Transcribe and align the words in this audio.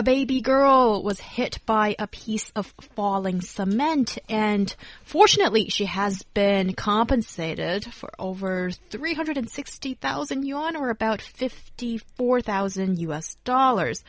A 0.00 0.02
baby 0.02 0.40
girl 0.40 1.02
was 1.02 1.20
hit 1.20 1.58
by 1.66 1.94
a 1.98 2.06
piece 2.06 2.48
of 2.56 2.72
falling 2.96 3.42
cement 3.42 4.16
and 4.30 4.74
fortunately 5.04 5.68
she 5.68 5.84
has 5.84 6.22
been 6.22 6.72
compensated 6.72 7.84
for 7.92 8.10
over 8.18 8.70
360,000 8.70 10.46
yuan 10.46 10.74
or 10.74 10.88
about 10.88 11.20
54,000 11.20 12.98
US 13.00 13.34
dollars. 13.44 14.02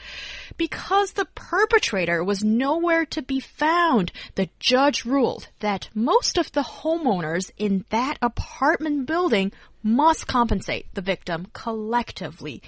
Because 0.55 1.12
the 1.12 1.27
perpetrator 1.35 2.23
was 2.23 2.41
nowhere 2.41 3.05
to 3.07 3.21
be 3.21 3.41
found, 3.41 4.13
the 4.35 4.49
judge 4.62 5.03
ruled 5.03 5.49
that 5.59 5.89
most 5.93 6.37
of 6.37 6.53
the 6.53 6.63
homeowners 6.63 7.51
in 7.57 7.84
that 7.89 8.17
apartment 8.21 9.07
building 9.07 9.51
must 9.84 10.26
compensate 10.26 10.85
the 10.93 11.01
victim 11.01 11.48
collectively. 11.51 12.62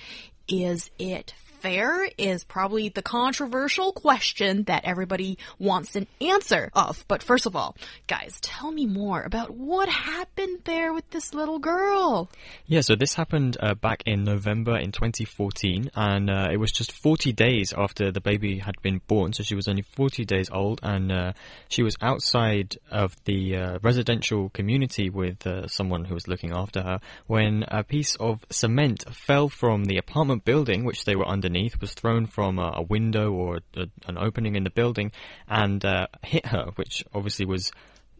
Is 0.50 0.92
it 1.00 1.34
fair 1.64 2.10
is 2.18 2.44
probably 2.44 2.90
the 2.90 3.02
controversial 3.02 3.94
question 3.94 4.64
that 4.64 4.84
everybody 4.84 5.38
wants 5.58 5.96
an 5.96 6.08
answer 6.20 6.70
of. 6.74 7.06
But 7.08 7.24
first 7.24 7.46
of 7.46 7.56
all, 7.56 7.78
guys, 8.06 8.38
tell 8.42 8.70
me 8.70 8.86
more 8.86 9.22
about 9.22 9.50
what 9.50 9.88
happened 9.88 10.60
there 10.66 10.94
with 10.94 11.10
this 11.12 11.34
little 11.34 11.60
girl. 11.60 12.30
Yeah, 12.68 12.82
so 12.82 12.96
this 12.96 13.14
happened 13.14 13.56
uh, 13.62 13.76
back 13.76 14.04
in 14.06 14.26
November 14.26 14.78
in 14.78 14.92
2014, 14.92 15.90
and 15.96 16.30
uh, 16.30 16.50
it 16.52 16.58
was 16.58 16.74
just 16.74 16.92
40 16.92 17.32
days 17.32 17.74
after 17.76 18.12
the 18.12 18.20
baby 18.20 18.60
had 18.60 18.76
been 18.82 19.00
born. 19.08 19.32
So 19.32 19.44
she 19.44 19.56
was 19.56 19.70
only 19.70 19.84
40 19.84 20.26
days 20.26 20.50
old, 20.52 20.82
and 20.84 21.14
uh, 21.14 21.32
she 21.70 21.82
was 21.82 21.96
outside 22.02 22.76
of 22.92 23.16
the 23.24 23.56
uh, 23.56 23.80
residential 23.82 24.50
community 24.50 25.10
with 25.10 25.48
uh, 25.48 25.68
someone 25.68 26.04
who 26.04 26.14
was 26.14 26.28
looking 26.28 26.52
after 26.52 26.82
her 26.82 27.00
when 27.28 27.64
a 27.70 27.86
piece 27.86 28.18
of 28.18 28.44
cement 28.50 29.06
fell 29.16 29.48
from 29.48 29.86
the 29.86 29.98
apartment 29.98 30.44
building 30.44 30.84
which 30.84 31.06
they 31.06 31.16
were 31.16 31.26
underneath 31.26 31.53
underneath 31.54 31.80
was 31.80 31.94
thrown 31.94 32.26
from 32.26 32.58
a, 32.58 32.74
a 32.78 32.82
window 32.82 33.32
or 33.32 33.60
a, 33.76 33.86
an 34.08 34.18
opening 34.18 34.56
in 34.56 34.64
the 34.64 34.72
building 34.72 35.12
and 35.48 35.86
uh, 35.86 36.08
hit 36.24 36.48
her, 36.48 36.72
which 36.76 37.04
obviously 37.14 37.46
was 37.46 37.72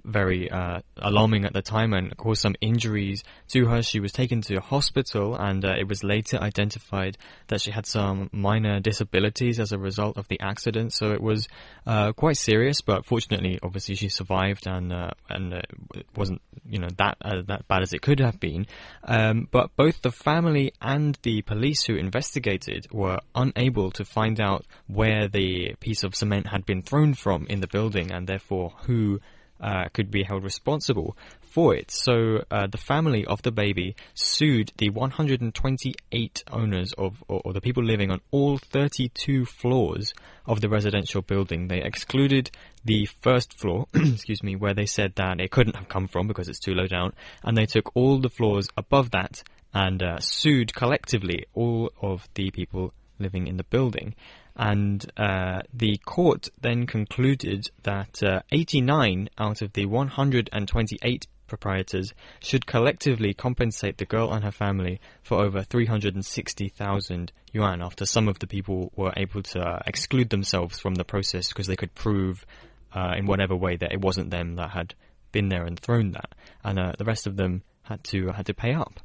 very 0.06 0.50
uh, 0.50 0.82
alarming 0.98 1.46
at 1.46 1.54
the 1.54 1.62
time 1.62 1.94
and 1.94 2.16
caused 2.18 2.42
some 2.42 2.56
injuries 2.62 3.24
to 3.50 3.66
her. 3.66 3.82
She 3.82 4.00
was 4.00 4.12
taken 4.12 4.42
to 4.42 4.58
a 4.58 4.62
hospital, 4.62 5.36
and 5.36 5.64
uh, 5.64 5.74
it 5.78 5.88
was 5.88 6.04
later 6.04 6.38
identified 6.38 7.18
that 7.48 7.62
she 7.62 7.72
had 7.72 7.86
some 7.86 8.30
minor 8.32 8.80
disabilities 8.80 9.60
as 9.60 9.72
a 9.72 9.78
result 9.78 10.18
of 10.18 10.28
the 10.28 10.40
accident. 10.40 10.94
So 10.94 11.12
it 11.12 11.22
was 11.22 11.48
uh, 11.86 12.12
quite 12.14 12.38
serious, 12.38 12.82
but 12.82 13.06
fortunately, 13.06 13.60
obviously, 13.64 13.96
she 13.96 14.10
survived, 14.10 14.68
and 14.68 14.92
uh, 14.92 15.12
and 15.30 15.54
uh, 15.54 15.62
it 15.96 16.06
wasn't 16.16 16.42
you 16.66 16.80
know 16.80 16.90
that 16.98 17.18
uh, 17.22 17.42
that 17.48 17.68
bad 17.68 17.82
as 17.82 17.94
it 17.94 18.02
could 18.02 18.20
have 18.20 18.40
been. 18.40 18.68
Um, 19.04 19.48
but 19.52 19.76
both 19.76 20.02
the 20.02 20.12
family 20.12 20.74
and 20.82 21.18
the 21.24 21.42
police 21.44 21.84
who 21.84 21.96
investigated 21.96 22.88
were 22.92 23.20
unable 23.36 23.92
to 23.92 24.06
find 24.06 24.42
out 24.42 24.66
where 24.88 25.28
the 25.28 25.76
piece 25.80 26.04
of 26.04 26.16
cement 26.16 26.48
had 26.48 26.66
been 26.66 26.82
thrown 26.82 27.14
from 27.14 27.46
in 27.48 27.62
the 27.62 27.68
building, 27.68 28.12
and 28.12 28.28
therefore 28.28 28.74
who 28.84 29.20
uh, 29.64 29.86
could 29.94 30.12
be 30.12 30.24
held 30.24 30.44
responsible 30.44 31.16
for 31.42 31.74
it. 31.74 31.90
So 31.90 32.44
uh, 32.52 32.68
the 32.68 32.78
family 32.78 33.26
of 33.26 33.42
the 33.44 33.52
baby 33.52 33.96
sued 34.14 34.74
the 34.78 34.90
128 34.90 36.44
owners 36.52 36.94
of, 36.98 37.24
or, 37.28 37.42
or, 37.46 37.54
the 37.54 37.62
people 37.62 37.84
living 37.84 38.12
on 38.12 38.20
all 38.32 38.58
32 38.58 39.46
floors 39.46 40.14
of 40.46 40.60
the 40.60 40.68
residential 40.68 41.22
building. 41.22 41.68
They 41.68 41.82
excluded 41.82 42.52
the 42.84 43.08
first 43.22 43.58
floor, 43.58 43.88
excuse 43.94 44.44
me, 44.44 44.56
where 44.56 44.74
they 44.74 44.86
said 44.86 45.14
that 45.16 45.40
it 45.40 45.52
couldn't 45.52 45.78
have 45.78 45.88
come 45.88 46.08
from 46.08 46.28
because 46.28 46.50
it's 46.50 46.60
too 46.60 46.74
low 46.74 46.88
down, 46.88 47.14
and 47.44 47.56
they 47.56 47.66
took 47.66 47.96
all 47.96 48.20
the 48.20 48.30
floors 48.30 48.68
above 48.76 49.12
that 49.12 49.44
and 49.74 50.04
uh, 50.04 50.20
sued 50.20 50.74
collectively 50.76 51.46
all 51.54 51.92
of 52.02 52.28
the 52.36 52.52
people 52.52 52.94
living 53.18 53.48
in 53.48 53.58
the 53.58 53.64
building. 53.64 54.14
And 54.56 55.06
uh, 55.18 55.62
the 55.74 55.98
court 56.06 56.50
then 56.62 56.86
concluded 56.86 57.70
that 57.84 58.22
uh, 58.22 58.42
89 58.52 59.30
out 59.38 59.62
of 59.62 59.74
the 59.74 59.86
128 59.88 61.28
proprietors 61.48 62.14
should 62.40 62.66
collectively 62.66 63.34
compensate 63.34 63.98
the 63.98 64.06
girl 64.06 64.32
and 64.32 64.44
her 64.44 64.52
family 64.52 65.00
for 65.22 65.40
over 65.40 65.62
360,000 65.62 67.32
yuan 67.52 67.82
after 67.82 68.06
some 68.06 68.28
of 68.28 68.40
the 68.40 68.48
people 68.48 68.92
were 68.96 69.14
able 69.18 69.44
to 69.44 69.60
uh, 69.60 69.80
exclude 69.86 70.30
themselves 70.30 70.80
from 70.80 70.96
the 70.96 71.04
process 71.04 71.50
because 71.50 71.68
they 71.68 71.76
could 71.76 71.94
prove 71.94 72.46
uh, 72.94 73.14
in 73.18 73.26
whatever 73.26 73.56
way 73.56 73.76
that 73.76 73.92
it 73.92 74.02
wasn't 74.02 74.30
them 74.30 74.56
that 74.56 74.72
had 74.72 74.96
been 75.32 75.50
there 75.50 75.66
and 75.66 75.80
thrown 75.80 76.12
that. 76.12 76.34
And 76.64 76.80
uh, 76.80 76.94
the 76.98 77.06
rest 77.06 77.28
of 77.28 77.36
them 77.36 77.64
had 77.84 78.04
to 78.06 78.30
had 78.30 78.46
to 78.46 78.54
pay 78.54 78.74
up. 78.74 79.00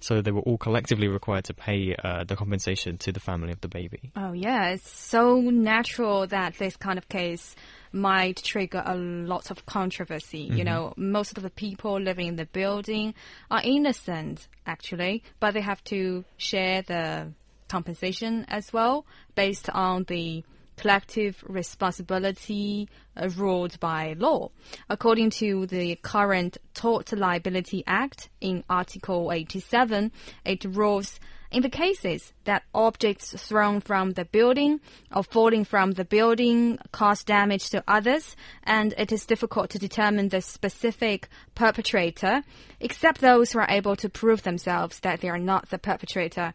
So 0.00 0.20
they 0.20 0.30
were 0.30 0.40
all 0.40 0.58
collectively 0.58 1.08
required 1.08 1.44
to 1.44 1.54
pay 1.54 1.94
uh, 2.02 2.24
the 2.24 2.36
compensation 2.36 2.98
to 2.98 3.12
the 3.12 3.20
family 3.20 3.52
of 3.52 3.60
the 3.60 3.68
baby. 3.68 4.12
Oh 4.16 4.32
yeah, 4.32 4.70
it's 4.70 4.90
so 4.90 5.40
natural 5.40 6.26
that 6.28 6.54
this 6.58 6.76
kind 6.76 6.98
of 6.98 7.08
case 7.08 7.54
might 7.92 8.42
trigger 8.42 8.82
a 8.84 8.96
lot 8.96 9.50
of 9.50 9.66
controversy. 9.66 10.44
Mm 10.44 10.50
-hmm. 10.50 10.58
You 10.58 10.64
mm-hmm. 10.64 10.74
know, 10.74 10.94
most 10.96 11.38
of 11.38 11.42
the 11.42 11.50
people 11.50 12.04
living 12.04 12.28
in 12.28 12.36
the 12.36 12.48
building 12.52 13.14
are 13.48 13.62
innocent 13.64 14.48
actually, 14.64 15.22
but 15.40 15.52
they 15.52 15.62
have 15.62 15.82
to 15.84 16.24
share 16.36 16.82
the 16.82 17.32
compensation 17.68 18.44
as 18.48 18.72
well 18.72 19.04
based 19.34 19.68
on 19.72 20.04
the 20.04 20.44
collective 20.76 21.42
responsibility 21.46 22.88
uh, 23.16 23.28
ruled 23.36 23.78
by 23.80 24.14
law. 24.18 24.50
According 24.88 25.30
to 25.30 25.66
the 25.66 25.96
current 25.96 26.58
Tort 26.74 27.12
Liability 27.12 27.84
Act 27.86 28.28
in 28.40 28.64
Article 28.68 29.32
87, 29.32 30.12
it 30.44 30.64
rules 30.64 31.20
in 31.52 31.62
the 31.62 31.68
cases 31.68 32.32
that 32.44 32.62
objects 32.74 33.34
thrown 33.46 33.80
from 33.80 34.12
the 34.12 34.24
building 34.24 34.80
or 35.14 35.22
falling 35.22 35.64
from 35.64 35.92
the 35.92 36.04
building 36.04 36.78
cause 36.92 37.22
damage 37.22 37.68
to 37.70 37.84
others, 37.86 38.34
and 38.64 38.94
it 38.96 39.12
is 39.12 39.26
difficult 39.26 39.68
to 39.70 39.78
determine 39.78 40.30
the 40.30 40.40
specific 40.40 41.28
perpetrator, 41.54 42.42
except 42.80 43.20
those 43.20 43.52
who 43.52 43.58
are 43.58 43.66
able 43.68 43.96
to 43.96 44.08
prove 44.08 44.42
themselves 44.42 45.00
that 45.00 45.20
they 45.20 45.28
are 45.28 45.38
not 45.38 45.68
the 45.68 45.78
perpetrator 45.78 46.54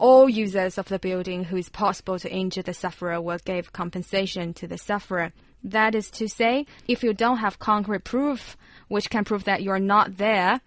all 0.00 0.28
users 0.28 0.78
of 0.78 0.88
the 0.88 0.98
building 0.98 1.44
who 1.44 1.56
is 1.56 1.68
possible 1.68 2.18
to 2.18 2.32
injure 2.32 2.62
the 2.62 2.72
sufferer 2.72 3.20
will 3.20 3.38
give 3.44 3.72
compensation 3.72 4.54
to 4.54 4.66
the 4.66 4.78
sufferer. 4.78 5.30
That 5.62 5.94
is 5.94 6.10
to 6.12 6.26
say, 6.26 6.66
if 6.88 7.04
you 7.04 7.12
don't 7.12 7.36
have 7.36 7.58
concrete 7.58 8.02
proof 8.02 8.56
which 8.88 9.10
can 9.10 9.24
prove 9.24 9.44
that 9.44 9.62
you 9.62 9.70
are 9.70 9.78
not 9.78 10.16
there, 10.16 10.60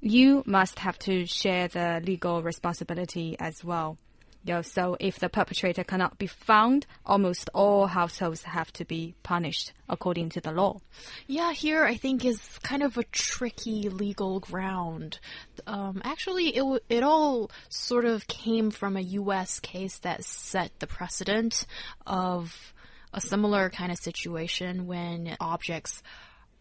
you 0.00 0.42
must 0.46 0.80
have 0.80 0.98
to 0.98 1.26
share 1.26 1.68
the 1.68 2.02
legal 2.04 2.42
responsibility 2.42 3.36
as 3.38 3.64
well. 3.64 3.96
Yeah, 4.44 4.62
so 4.62 4.96
if 4.98 5.20
the 5.20 5.28
perpetrator 5.28 5.84
cannot 5.84 6.18
be 6.18 6.26
found, 6.26 6.86
almost 7.06 7.48
all 7.54 7.86
households 7.86 8.42
have 8.42 8.72
to 8.72 8.84
be 8.84 9.14
punished 9.22 9.72
according 9.88 10.30
to 10.30 10.40
the 10.40 10.50
law. 10.50 10.80
Yeah, 11.28 11.52
here 11.52 11.84
I 11.84 11.94
think 11.94 12.24
is 12.24 12.58
kind 12.62 12.82
of 12.82 12.98
a 12.98 13.04
tricky 13.04 13.88
legal 13.88 14.40
ground. 14.40 15.20
Um, 15.66 16.02
actually, 16.04 16.48
it 16.56 16.82
it 16.88 17.02
all 17.04 17.52
sort 17.68 18.04
of 18.04 18.26
came 18.26 18.72
from 18.72 18.96
a 18.96 19.00
U.S. 19.22 19.60
case 19.60 19.98
that 19.98 20.24
set 20.24 20.72
the 20.80 20.88
precedent 20.88 21.64
of 22.04 22.74
a 23.12 23.20
similar 23.20 23.70
kind 23.70 23.92
of 23.92 23.98
situation 23.98 24.86
when 24.86 25.36
objects 25.38 26.02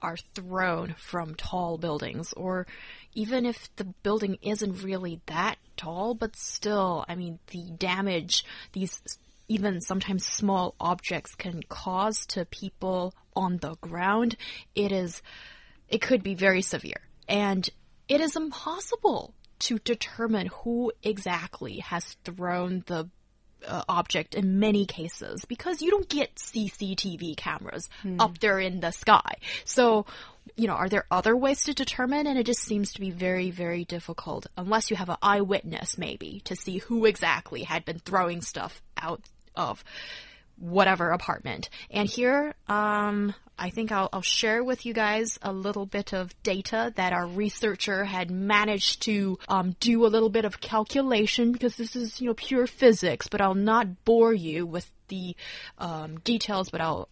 are 0.02 0.18
thrown 0.36 0.96
from 0.98 1.36
tall 1.36 1.78
buildings 1.78 2.34
or 2.34 2.68
even 3.14 3.46
if 3.46 3.74
the 3.76 3.84
building 3.84 4.38
isn't 4.42 4.84
really 4.84 5.22
that 5.26 5.58
tall, 5.78 6.14
but 6.14 6.36
still, 6.36 7.06
I 7.08 7.16
mean, 7.16 7.40
the 7.48 7.72
damage 7.78 8.46
these 8.74 9.02
even 9.52 9.82
sometimes 9.82 10.26
small 10.26 10.76
objects 10.80 11.36
can 11.36 11.62
cause 11.64 12.26
to 12.26 12.46
people 12.46 13.14
on 13.36 13.58
the 13.58 13.76
ground, 13.82 14.38
it 14.76 14.94
is, 14.94 15.22
it 15.90 16.02
could 16.02 16.24
be 16.24 16.36
very 16.36 16.62
severe. 16.62 17.02
And 17.28 17.70
it 18.08 18.22
is 18.22 18.38
impossible 18.38 19.34
to 19.60 19.78
determine 19.80 20.48
who 20.48 20.94
exactly 21.04 21.80
has 21.80 22.16
thrown 22.24 22.84
the 22.88 23.10
uh, 23.68 23.84
object 23.88 24.36
in 24.36 24.60
many 24.60 24.86
cases 24.86 25.46
because 25.46 25.82
you 25.82 25.92
don't 25.92 26.10
get 26.10 26.36
CCTV 26.36 27.38
cameras 27.38 27.90
mm. 28.04 28.20
up 28.20 28.40
there 28.40 28.60
in 28.60 28.80
the 28.80 28.92
sky. 28.92 29.36
So, 29.66 30.06
you 30.56 30.68
know, 30.68 30.74
are 30.74 30.90
there 30.90 31.06
other 31.12 31.36
ways 31.36 31.64
to 31.64 31.74
determine? 31.74 32.28
And 32.28 32.38
it 32.38 32.46
just 32.46 32.62
seems 32.62 32.94
to 32.94 33.00
be 33.00 33.12
very, 33.12 33.52
very 33.52 33.86
difficult 33.86 34.48
unless 34.58 34.90
you 34.90 34.98
have 34.98 35.10
an 35.10 35.18
eyewitness 35.22 35.98
maybe 35.98 36.42
to 36.46 36.56
see 36.56 36.80
who 36.80 37.06
exactly 37.06 37.64
had 37.64 37.86
been 37.86 38.00
throwing 38.00 38.42
stuff 38.42 38.82
out 38.98 39.22
of 39.56 39.84
whatever 40.58 41.10
apartment. 41.10 41.70
And 41.90 42.08
here, 42.08 42.54
um, 42.68 43.34
I 43.62 43.70
think 43.70 43.92
I'll, 43.92 44.10
I'll 44.12 44.24
share 44.24 44.64
with 44.64 44.88
you 44.88 44.94
guys 44.94 45.38
a 45.44 45.54
little 45.54 45.86
bit 45.86 46.14
of 46.14 46.34
data 46.42 46.92
that 46.96 47.14
our 47.14 47.28
researcher 47.28 48.04
had 48.04 48.32
managed 48.32 49.04
to 49.04 49.38
um, 49.48 49.76
do 49.80 50.04
a 50.04 50.10
little 50.10 50.32
bit 50.32 50.46
of 50.46 50.60
calculation 50.60 51.52
because 51.52 51.76
this 51.76 51.96
is, 51.96 52.20
you 52.20 52.28
know, 52.28 52.34
pure 52.34 52.66
physics, 52.66 53.28
but 53.28 53.40
I'll 53.40 53.54
not 53.54 54.04
bore 54.04 54.34
you 54.34 54.66
with 54.66 54.90
the 55.10 55.36
um, 55.78 56.20
details, 56.22 56.72
but 56.72 56.82
I'll 56.82 57.08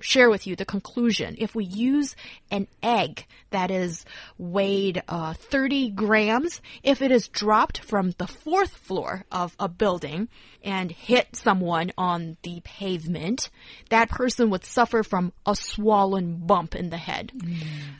share 0.00 0.30
with 0.30 0.46
you 0.46 0.56
the 0.56 0.64
conclusion. 0.64 1.36
If 1.38 1.54
we 1.54 1.64
use 1.64 2.16
an 2.50 2.66
egg 2.82 3.26
that 3.50 3.70
is 3.70 4.04
weighed 4.38 5.02
uh, 5.08 5.34
30 5.34 5.90
grams, 5.90 6.60
if 6.82 7.02
it 7.02 7.10
is 7.10 7.28
dropped 7.28 7.84
from 7.84 8.12
the 8.18 8.26
fourth 8.26 8.76
floor 8.76 9.24
of 9.30 9.54
a 9.58 9.68
building 9.68 10.28
and 10.62 10.90
hit 10.90 11.34
someone 11.34 11.92
on 11.96 12.36
the 12.42 12.60
pavement, 12.64 13.50
that 13.88 14.10
person 14.10 14.50
would 14.50 14.64
suffer 14.64 15.02
from 15.02 15.32
a 15.46 15.54
swollen 15.54 16.36
bump 16.46 16.74
in 16.74 16.90
the 16.90 16.96
head. 16.96 17.32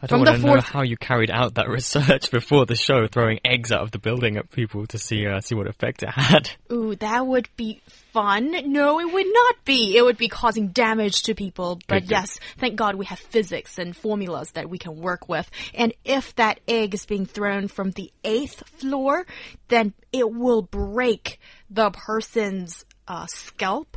I 0.02 0.06
don't 0.06 0.24
the 0.24 0.30
want 0.30 0.40
to 0.40 0.46
know 0.46 0.60
how 0.60 0.82
you 0.82 0.96
carried 0.96 1.30
out 1.30 1.54
that 1.54 1.68
research 1.70 2.30
before 2.30 2.66
the 2.66 2.74
show, 2.74 3.06
throwing 3.06 3.40
eggs 3.44 3.72
out 3.72 3.82
of 3.82 3.90
the 3.90 3.98
building 3.98 4.36
at 4.36 4.50
people 4.50 4.86
to 4.88 4.98
see 4.98 5.26
uh, 5.26 5.40
see 5.40 5.54
what 5.54 5.66
effect 5.66 6.02
it 6.02 6.10
had. 6.10 6.50
Ooh, 6.70 6.94
that 6.96 7.26
would 7.26 7.48
be 7.56 7.80
fun. 8.12 8.50
No, 8.72 9.00
it 9.00 9.12
would 9.12 9.26
not 9.32 9.64
be. 9.64 9.96
It 9.96 10.04
would 10.04 10.18
be 10.18 10.28
causing 10.28 10.68
damage 10.68 11.22
to 11.24 11.34
people. 11.34 11.78
But 11.90 12.10
yes, 12.10 12.38
thank 12.58 12.76
God 12.76 12.94
we 12.94 13.06
have 13.06 13.18
physics 13.18 13.78
and 13.78 13.96
formulas 13.96 14.52
that 14.52 14.70
we 14.70 14.78
can 14.78 14.96
work 14.96 15.28
with. 15.28 15.50
And 15.74 15.92
if 16.04 16.34
that 16.36 16.60
egg 16.68 16.94
is 16.94 17.04
being 17.04 17.26
thrown 17.26 17.68
from 17.68 17.90
the 17.90 18.12
eighth 18.24 18.62
floor, 18.78 19.26
then 19.68 19.92
it 20.12 20.30
will 20.30 20.62
break 20.62 21.40
the 21.68 21.90
person's 21.90 22.84
uh, 23.08 23.26
scalp 23.26 23.96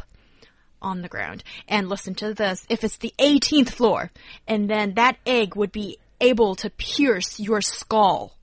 on 0.82 1.02
the 1.02 1.08
ground. 1.08 1.44
And 1.68 1.88
listen 1.88 2.16
to 2.16 2.34
this. 2.34 2.66
If 2.70 2.84
it's 2.84 2.98
the 2.98 3.14
18th 3.20 3.70
floor, 3.70 4.12
and 4.48 4.70
then 4.70 4.96
that 4.96 5.18
egg 5.26 5.56
would 5.56 5.72
be 5.72 5.98
able 6.20 6.56
to 6.56 6.70
pierce 6.70 7.40
your 7.40 7.62
skull. 7.62 8.38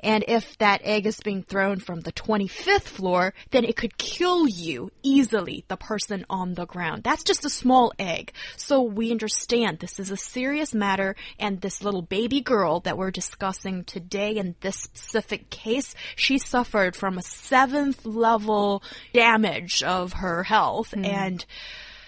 And 0.00 0.24
if 0.28 0.56
that 0.58 0.80
egg 0.84 1.06
is 1.06 1.20
being 1.20 1.42
thrown 1.42 1.80
from 1.80 2.00
the 2.00 2.12
25th 2.12 2.82
floor, 2.82 3.34
then 3.50 3.64
it 3.64 3.76
could 3.76 3.98
kill 3.98 4.48
you 4.48 4.90
easily, 5.02 5.64
the 5.68 5.76
person 5.76 6.24
on 6.28 6.54
the 6.54 6.66
ground. 6.66 7.02
That's 7.02 7.24
just 7.24 7.44
a 7.44 7.50
small 7.50 7.92
egg. 7.98 8.32
So 8.56 8.82
we 8.82 9.10
understand 9.10 9.78
this 9.78 9.98
is 9.98 10.10
a 10.10 10.16
serious 10.16 10.74
matter, 10.74 11.16
and 11.38 11.60
this 11.60 11.82
little 11.82 12.02
baby 12.02 12.40
girl 12.40 12.80
that 12.80 12.98
we're 12.98 13.10
discussing 13.10 13.84
today 13.84 14.36
in 14.36 14.56
this 14.60 14.76
specific 14.76 15.50
case, 15.50 15.94
she 16.14 16.38
suffered 16.38 16.96
from 16.96 17.18
a 17.18 17.22
seventh 17.22 18.04
level 18.04 18.82
damage 19.12 19.82
of 19.82 20.14
her 20.14 20.42
health, 20.42 20.92
hmm. 20.92 21.04
and 21.04 21.44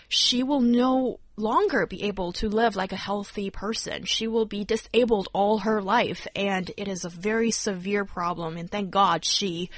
she 0.09 0.43
will 0.43 0.61
no 0.61 1.21
longer 1.39 1.87
be 1.87 2.05
able 2.05 2.33
to 2.33 2.49
live 2.49 2.77
like 2.77 2.93
a 2.93 2.97
healthy 2.97 3.51
person. 3.51 4.05
She 4.05 4.27
will 4.27 4.47
be 4.47 4.65
disabled 4.65 5.29
all 5.33 5.59
her 5.59 5.81
life, 5.81 6.27
and 6.35 6.71
it 6.77 6.89
is 6.89 7.05
a 7.05 7.11
very 7.11 7.51
severe 7.51 8.05
problem. 8.05 8.57
And 8.57 8.71
thank 8.71 8.91
God 8.91 9.25
she 9.25 9.71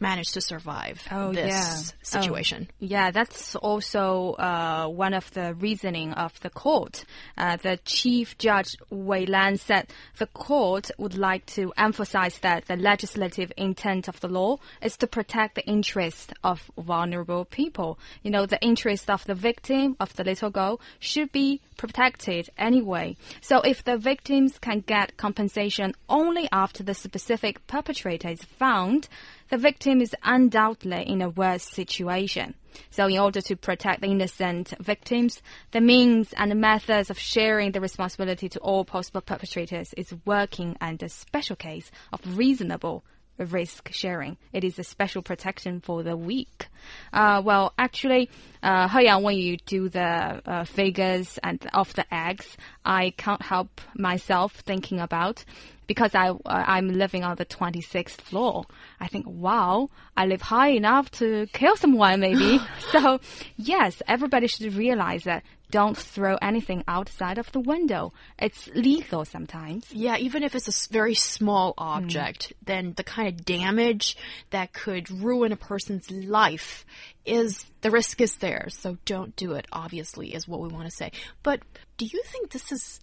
managed 0.00 0.34
to 0.34 0.40
survive 0.40 1.02
Oh, 1.10 1.32
this 1.32 1.48
yeah. 1.50 1.76
situation. 2.02 2.68
Yeah, 2.78 3.10
that's 3.10 3.56
also 3.56 4.32
uh, 4.34 4.86
one 4.88 5.14
of 5.14 5.30
the 5.32 5.54
reasoning 5.54 6.12
of 6.12 6.38
the 6.40 6.50
court. 6.50 7.04
Uh, 7.38 7.56
the 7.56 7.78
Chief 7.84 8.36
Judge 8.38 8.76
Wei 8.90 9.26
Lan 9.26 9.56
said 9.56 9.86
the 10.18 10.26
court 10.26 10.90
would 10.98 11.16
like 11.16 11.46
to 11.46 11.72
emphasize 11.76 12.38
that 12.40 12.66
the 12.66 12.76
legislative 12.76 13.52
intent 13.56 14.08
of 14.08 14.20
the 14.20 14.28
law 14.28 14.58
is 14.82 14.96
to 14.98 15.06
protect 15.06 15.54
the 15.54 15.66
interest 15.66 16.32
of 16.44 16.70
vulnerable 16.78 17.44
people. 17.44 17.98
You 18.22 18.30
know, 18.30 18.46
the 18.46 18.60
interest 18.62 19.10
of 19.10 19.24
the 19.24 19.34
victim 19.34 19.96
of 20.00 20.14
the 20.16 20.24
little 20.24 20.50
girl 20.50 20.80
should 20.98 21.32
be 21.32 21.60
protected 21.76 22.50
anyway. 22.56 23.16
So 23.40 23.60
if 23.60 23.84
the 23.84 23.96
victims 23.96 24.58
can 24.58 24.80
get 24.80 25.16
compensation 25.16 25.92
only 26.08 26.48
after 26.52 26.82
the 26.82 26.94
specific 26.94 27.66
perpetrator 27.66 28.28
is 28.28 28.42
found, 28.42 29.08
the 29.48 29.58
victim 29.58 30.00
is 30.00 30.14
undoubtedly 30.22 31.02
in 31.06 31.22
a 31.22 31.28
worse 31.28 31.62
situation. 31.62 32.54
So, 32.90 33.06
in 33.06 33.18
order 33.18 33.40
to 33.40 33.56
protect 33.56 34.02
the 34.02 34.08
innocent 34.08 34.74
victims, 34.80 35.40
the 35.70 35.80
means 35.80 36.34
and 36.36 36.54
methods 36.60 37.08
of 37.08 37.18
sharing 37.18 37.72
the 37.72 37.80
responsibility 37.80 38.50
to 38.50 38.58
all 38.58 38.84
possible 38.84 39.22
perpetrators 39.22 39.94
is 39.96 40.14
working 40.26 40.76
under 40.80 41.08
special 41.08 41.56
case 41.56 41.90
of 42.12 42.36
reasonable 42.36 43.02
risk 43.38 43.92
sharing. 43.92 44.36
It 44.52 44.64
is 44.64 44.78
a 44.78 44.84
special 44.84 45.22
protection 45.22 45.80
for 45.80 46.02
the 46.02 46.16
weak. 46.16 46.68
Uh, 47.12 47.42
well, 47.44 47.72
actually, 47.78 48.30
uh, 48.62 48.88
He 48.88 49.04
Yang, 49.04 49.22
when 49.22 49.36
you 49.36 49.56
do 49.58 49.88
the 49.88 50.42
uh, 50.44 50.64
figures 50.64 51.38
and 51.42 51.66
of 51.72 51.92
the 51.94 52.12
eggs, 52.14 52.56
I 52.84 53.10
can't 53.16 53.42
help 53.42 53.80
myself 53.94 54.54
thinking 54.54 55.00
about 55.00 55.44
because 55.86 56.14
I 56.14 56.30
uh, 56.30 56.38
I'm 56.44 56.88
living 56.88 57.24
on 57.24 57.36
the 57.36 57.44
26th 57.46 58.20
floor. 58.20 58.64
I 59.00 59.08
think, 59.08 59.26
wow, 59.28 59.88
I 60.16 60.26
live 60.26 60.42
high 60.42 60.70
enough 60.70 61.10
to 61.12 61.46
kill 61.52 61.76
someone, 61.76 62.20
maybe. 62.20 62.60
so, 62.92 63.20
yes, 63.56 64.02
everybody 64.06 64.46
should 64.46 64.74
realize 64.74 65.24
that. 65.24 65.44
Don't 65.70 65.96
throw 65.96 66.36
anything 66.36 66.84
outside 66.86 67.38
of 67.38 67.50
the 67.50 67.60
window. 67.60 68.12
It's 68.38 68.68
lethal 68.68 69.24
sometimes. 69.24 69.92
Yeah, 69.92 70.16
even 70.16 70.44
if 70.44 70.54
it's 70.54 70.68
a 70.68 70.92
very 70.92 71.14
small 71.14 71.74
hmm. 71.76 71.82
object, 71.82 72.52
then 72.62 72.94
the 72.96 73.04
kind 73.04 73.28
of 73.28 73.44
damage 73.44 74.16
that 74.50 74.72
could 74.72 75.10
ruin 75.10 75.52
a 75.52 75.56
person's 75.56 76.10
life 76.10 76.86
is 77.24 77.66
the 77.80 77.90
risk 77.90 78.20
is 78.20 78.36
there. 78.36 78.68
So 78.70 78.98
don't 79.04 79.34
do 79.34 79.52
it, 79.52 79.66
obviously, 79.72 80.34
is 80.34 80.46
what 80.46 80.60
we 80.60 80.68
want 80.68 80.88
to 80.88 80.96
say. 80.96 81.10
But 81.42 81.62
do 81.96 82.06
you 82.06 82.22
think 82.24 82.50
this 82.50 82.70
is 82.70 83.00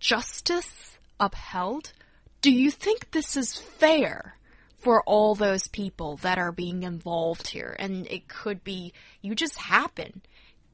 justice 0.00 0.98
upheld? 1.20 1.92
Do 2.40 2.50
you 2.50 2.70
think 2.70 3.12
this 3.12 3.36
is 3.36 3.56
fair? 3.56 4.36
For 4.76 5.02
all 5.04 5.34
those 5.34 5.66
people 5.68 6.16
that 6.18 6.36
are 6.36 6.52
being 6.52 6.82
involved 6.82 7.46
here, 7.48 7.74
and 7.78 8.06
it 8.06 8.28
could 8.28 8.62
be 8.62 8.92
you 9.22 9.34
just 9.34 9.56
happen 9.56 10.20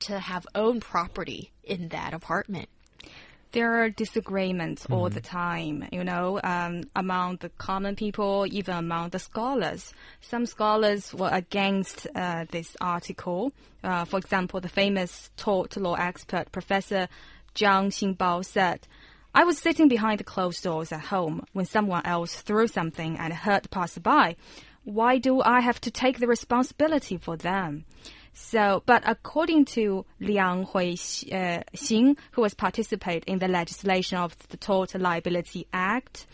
to 0.00 0.18
have 0.18 0.46
own 0.54 0.80
property 0.80 1.50
in 1.64 1.88
that 1.88 2.14
apartment. 2.14 2.68
there 3.52 3.82
are 3.82 3.90
disagreements 3.90 4.86
all 4.90 5.08
the 5.08 5.20
time, 5.20 5.88
you 5.90 6.04
know, 6.04 6.40
um, 6.44 6.84
among 6.94 7.36
the 7.38 7.48
common 7.50 7.96
people, 7.96 8.46
even 8.48 8.76
among 8.76 9.10
the 9.10 9.18
scholars. 9.18 9.92
Some 10.20 10.46
scholars 10.46 11.12
were 11.12 11.30
against 11.32 12.06
uh, 12.14 12.44
this 12.50 12.76
article. 12.80 13.52
Uh, 13.82 14.04
for 14.04 14.18
example, 14.18 14.60
the 14.60 14.68
famous 14.68 15.30
tort 15.36 15.76
law 15.76 15.94
expert 15.94 16.52
Professor 16.52 17.08
Zhang 17.54 17.88
Xinbao 17.88 18.44
said, 18.44 18.86
I 19.34 19.44
was 19.44 19.58
sitting 19.58 19.88
behind 19.88 20.20
the 20.20 20.24
closed 20.24 20.62
doors 20.62 20.92
at 20.92 21.00
home 21.00 21.44
when 21.52 21.64
someone 21.66 22.04
else 22.04 22.40
threw 22.42 22.66
something 22.66 23.16
and 23.18 23.32
hurt 23.32 23.64
the 23.64 23.68
passerby. 23.68 24.36
Why 24.84 25.18
do 25.18 25.42
I 25.42 25.60
have 25.60 25.80
to 25.82 25.90
take 25.90 26.18
the 26.18 26.26
responsibility 26.26 27.16
for 27.16 27.36
them? 27.36 27.84
So, 28.32 28.82
but 28.86 29.02
according 29.06 29.66
to 29.76 30.04
Liang 30.20 30.64
Hui 30.64 30.92
uh, 30.92 31.62
Xing, 31.74 32.16
who 32.32 32.42
has 32.44 32.54
participated 32.54 33.24
in 33.26 33.38
the 33.38 33.48
legislation 33.48 34.18
of 34.18 34.36
the 34.48 34.56
Tort 34.56 34.94
Liability 34.94 35.66
Act, 35.72 36.26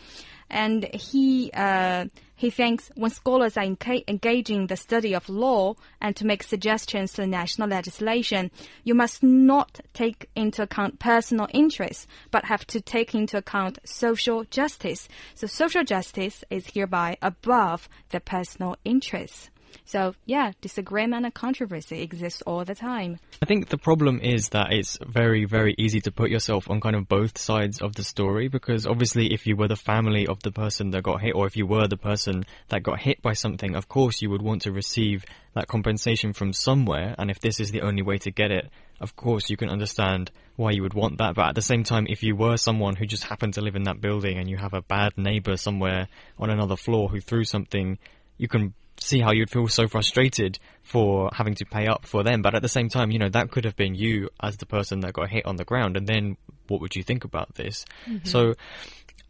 and 0.49 0.85
he 0.95 1.51
uh, 1.53 2.07
he 2.37 2.51
thinks 2.51 2.91
when 2.95 3.11
scholars 3.11 3.57
are 3.57 3.65
engaging 3.65 4.61
in 4.61 4.67
the 4.67 4.77
study 4.77 5.15
of 5.15 5.29
law 5.29 5.75
and 6.01 6.15
to 6.17 6.27
make 6.27 6.43
suggestions 6.43 7.15
to 7.15 7.27
national 7.27 7.69
legislation, 7.69 8.51
you 8.85 8.95
must 8.95 9.23
not 9.23 9.81
take 9.95 10.29
into 10.37 10.63
account 10.63 10.99
personal 10.99 11.49
interests, 11.55 12.07
but 12.31 12.45
have 12.45 12.67
to 12.67 12.81
take 12.81 13.15
into 13.15 13.39
account 13.39 13.79
social 13.85 14.45
justice. 14.45 15.09
So 15.35 15.47
social 15.47 15.83
justice 15.83 16.45
is 16.51 16.67
hereby 16.75 17.17
above 17.23 17.89
the 18.11 18.21
personal 18.21 18.77
interests. 18.85 19.51
So 19.87 20.15
yeah, 20.25 20.51
disagreement 20.61 21.25
and 21.25 21.33
controversy 21.33 22.03
exists 22.03 22.43
all 22.43 22.65
the 22.65 22.75
time. 22.75 23.19
I 23.41 23.47
think 23.47 23.69
the 23.69 23.79
problem 23.79 24.21
is 24.21 24.49
that 24.49 24.73
it's 24.73 24.99
very, 25.07 25.45
very 25.45 25.77
easy 25.79 26.01
to 26.01 26.11
put 26.11 26.29
yourself 26.29 26.69
on 26.69 26.81
kind 26.81 26.97
of 26.97 27.09
both 27.09 27.39
sides 27.39 27.81
of 27.81 27.95
the 27.95 28.03
story 28.03 28.49
because 28.49 28.85
obviously, 28.87 29.33
if 29.33 29.47
you 29.47 29.55
were 29.57 29.69
the 29.69 29.77
family 29.77 30.27
of 30.27 30.43
the 30.43 30.51
person 30.51 30.91
that 30.91 31.05
got 31.05 31.21
hit, 31.21 31.37
or 31.37 31.47
if 31.47 31.57
you 31.57 31.67
were 31.67 31.87
the 31.87 31.97
person 31.97 32.45
that 32.69 32.83
got 32.83 32.99
hit 32.99 33.23
by 33.23 33.33
something, 33.33 33.77
of 33.77 33.89
course 33.89 34.21
you 34.21 34.29
would 34.31 34.43
want 34.43 34.63
to 34.63 34.73
receive 34.73 35.25
that 35.55 35.69
compensation 35.69 36.33
from 36.33 36.53
somewhere. 36.53 37.15
And 37.17 37.31
if 37.31 37.39
this 37.39 37.61
is 37.61 37.71
the 37.71 37.83
only 37.83 38.03
way 38.03 38.19
to 38.19 38.33
get 38.33 38.51
it, 38.51 38.69
of 39.01 39.15
course 39.15 39.49
you 39.51 39.57
can 39.57 39.69
understand 39.69 40.33
why 40.57 40.73
you 40.73 40.83
would 40.83 40.95
want 40.95 41.19
that. 41.19 41.37
But 41.37 41.51
at 41.51 41.55
the 41.55 41.63
same 41.63 41.85
time, 41.85 42.07
if 42.09 42.25
you 42.25 42.35
were 42.35 42.57
someone 42.57 42.97
who 42.97 43.07
just 43.07 43.25
happened 43.25 43.55
to 43.55 43.61
live 43.61 43.77
in 43.77 43.85
that 43.85 44.01
building 44.01 44.39
and 44.39 44.51
you 44.51 44.57
have 44.57 44.75
a 44.75 44.83
bad 44.83 45.13
neighbor 45.17 45.57
somewhere 45.57 46.09
on 46.39 46.51
another 46.51 46.77
floor 46.77 47.09
who 47.09 47.21
threw 47.21 47.45
something, 47.45 47.99
you 48.37 48.49
can 48.49 48.75
see 48.99 49.21
how 49.21 49.33
you'd 49.33 49.51
feel 49.51 49.69
so 49.69 49.89
frustrated 49.89 50.59
for 50.83 51.31
having 51.33 51.55
to 51.57 51.65
pay 51.65 51.87
up 51.87 52.07
for 52.07 52.23
them. 52.23 52.43
But 52.43 52.55
at 52.55 52.63
the 52.63 52.69
same 52.69 52.89
time, 52.89 53.11
you 53.11 53.19
know, 53.19 53.29
that 53.29 53.51
could 53.51 53.65
have 53.65 53.77
been 53.77 53.95
you 53.95 54.31
as 54.41 54.57
the 54.57 54.67
person 54.67 55.01
that 55.01 55.13
got 55.13 55.29
hit 55.29 55.47
on 55.47 55.57
the 55.57 55.65
ground. 55.65 55.97
And 55.97 56.07
then 56.07 56.37
what 56.69 56.81
would 56.81 56.97
you 56.97 57.03
think 57.03 57.25
about 57.25 57.55
this? 57.55 57.85
Mm-hmm. 58.09 58.27
So 58.27 58.55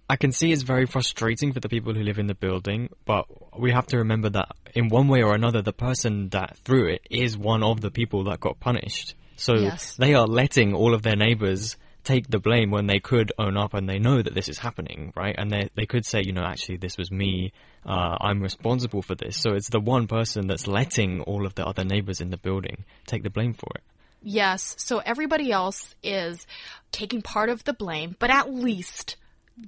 I 0.08 0.16
can 0.16 0.32
see 0.32 0.52
it's 0.52 0.62
very 0.62 0.86
frustrating 0.86 1.52
for 1.52 1.60
the 1.60 1.68
people 1.68 1.94
who 1.94 2.02
live 2.02 2.18
in 2.18 2.26
the 2.26 2.34
building, 2.34 2.90
but 3.04 3.26
we 3.58 3.72
have 3.72 3.86
to 3.88 3.98
remember 3.98 4.30
that 4.30 4.50
in 4.74 4.88
one 4.88 5.08
way 5.08 5.22
or 5.22 5.34
another, 5.34 5.62
the 5.62 5.72
person 5.72 6.28
that 6.28 6.56
threw 6.58 6.88
it 6.88 7.02
is 7.10 7.36
one 7.36 7.62
of 7.64 7.80
the 7.80 7.90
people 7.90 8.24
that 8.24 8.38
got 8.40 8.60
punished. 8.60 9.14
So 9.36 9.54
Yes. 9.56 9.96
they 9.96 10.14
are 10.14 10.26
letting 10.26 10.74
all 10.74 10.94
of 10.94 11.02
their 11.02 11.16
neighbors 11.16 11.76
take 12.06 12.28
the 12.28 12.38
blame 12.38 12.70
when 12.70 12.86
they 12.86 13.00
could 13.00 13.32
own 13.38 13.56
up 13.56 13.74
and 13.74 13.88
they 13.88 13.98
know 13.98 14.22
that 14.22 14.34
this 14.34 14.48
is 14.48 14.58
happening, 14.58 15.12
right? 15.16 15.34
And 15.36 15.50
they 15.50 15.68
they 15.74 15.86
could 15.86 16.06
say, 16.06 16.22
you 16.24 16.32
know, 16.32 16.44
actually 16.44 16.78
this 16.78 16.96
was 16.96 17.10
me. 17.10 17.52
Uh, 17.84 18.16
I'm 18.20 18.40
responsible 18.40 19.02
for 19.02 19.14
this. 19.14 19.36
So 19.36 19.54
it's 19.54 19.68
the 19.68 19.80
one 19.80 20.06
person 20.06 20.46
that's 20.46 20.66
letting 20.66 21.20
all 21.22 21.46
of 21.46 21.54
the 21.54 21.66
other 21.66 21.84
neighbors 21.84 22.20
in 22.20 22.30
the 22.30 22.36
building 22.38 22.84
take 23.06 23.22
the 23.22 23.30
blame 23.30 23.54
for 23.54 23.70
it. 23.74 23.82
Yes, 24.22 24.74
so 24.78 24.98
everybody 24.98 25.52
else 25.52 25.94
is 26.02 26.46
taking 26.90 27.22
part 27.22 27.48
of 27.48 27.62
the 27.64 27.72
blame, 27.72 28.16
but 28.18 28.30
at 28.30 28.52
least 28.52 29.16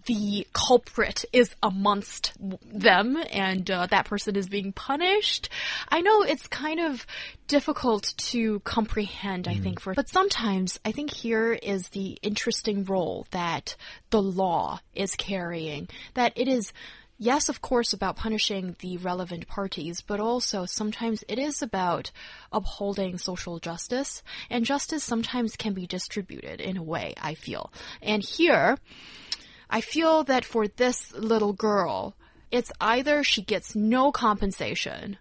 the 0.06 0.46
culprit 0.52 1.24
is 1.32 1.54
amongst 1.62 2.34
them 2.38 3.16
and 3.30 3.70
uh, 3.70 3.86
that 3.86 4.04
person 4.04 4.36
is 4.36 4.48
being 4.48 4.72
punished. 4.72 5.48
I 5.88 6.02
know 6.02 6.22
it's 6.22 6.46
kind 6.46 6.78
of 6.80 7.06
difficult 7.46 8.14
to 8.18 8.60
comprehend, 8.60 9.48
I 9.48 9.54
think, 9.56 9.80
for, 9.80 9.94
but 9.94 10.08
sometimes 10.08 10.78
I 10.84 10.92
think 10.92 11.10
here 11.10 11.52
is 11.52 11.88
the 11.88 12.18
interesting 12.22 12.84
role 12.84 13.26
that 13.30 13.76
the 14.10 14.20
law 14.20 14.80
is 14.94 15.16
carrying, 15.16 15.88
that 16.14 16.34
it 16.36 16.48
is 16.48 16.72
yes, 17.18 17.48
of 17.48 17.60
course, 17.60 17.92
about 17.92 18.16
punishing 18.16 18.76
the 18.80 18.96
relevant 18.98 19.48
parties, 19.48 20.00
but 20.00 20.20
also 20.20 20.64
sometimes 20.64 21.24
it 21.28 21.38
is 21.38 21.62
about 21.62 22.10
upholding 22.52 23.18
social 23.18 23.58
justice. 23.58 24.22
And 24.48 24.64
justice 24.64 25.02
sometimes 25.02 25.56
can 25.56 25.74
be 25.74 25.86
distributed 25.86 26.60
in 26.60 26.76
a 26.76 26.82
way, 26.82 27.14
I 27.20 27.34
feel. 27.34 27.72
And 28.00 28.22
here, 28.22 28.78
I 29.70 29.80
feel 29.80 30.24
that 30.24 30.44
for 30.44 30.66
this 30.66 31.12
little 31.12 31.52
girl, 31.52 32.14
it's 32.50 32.72
either 32.80 33.22
she 33.22 33.42
gets 33.42 33.74
no 33.74 34.10
compensation 34.12 35.18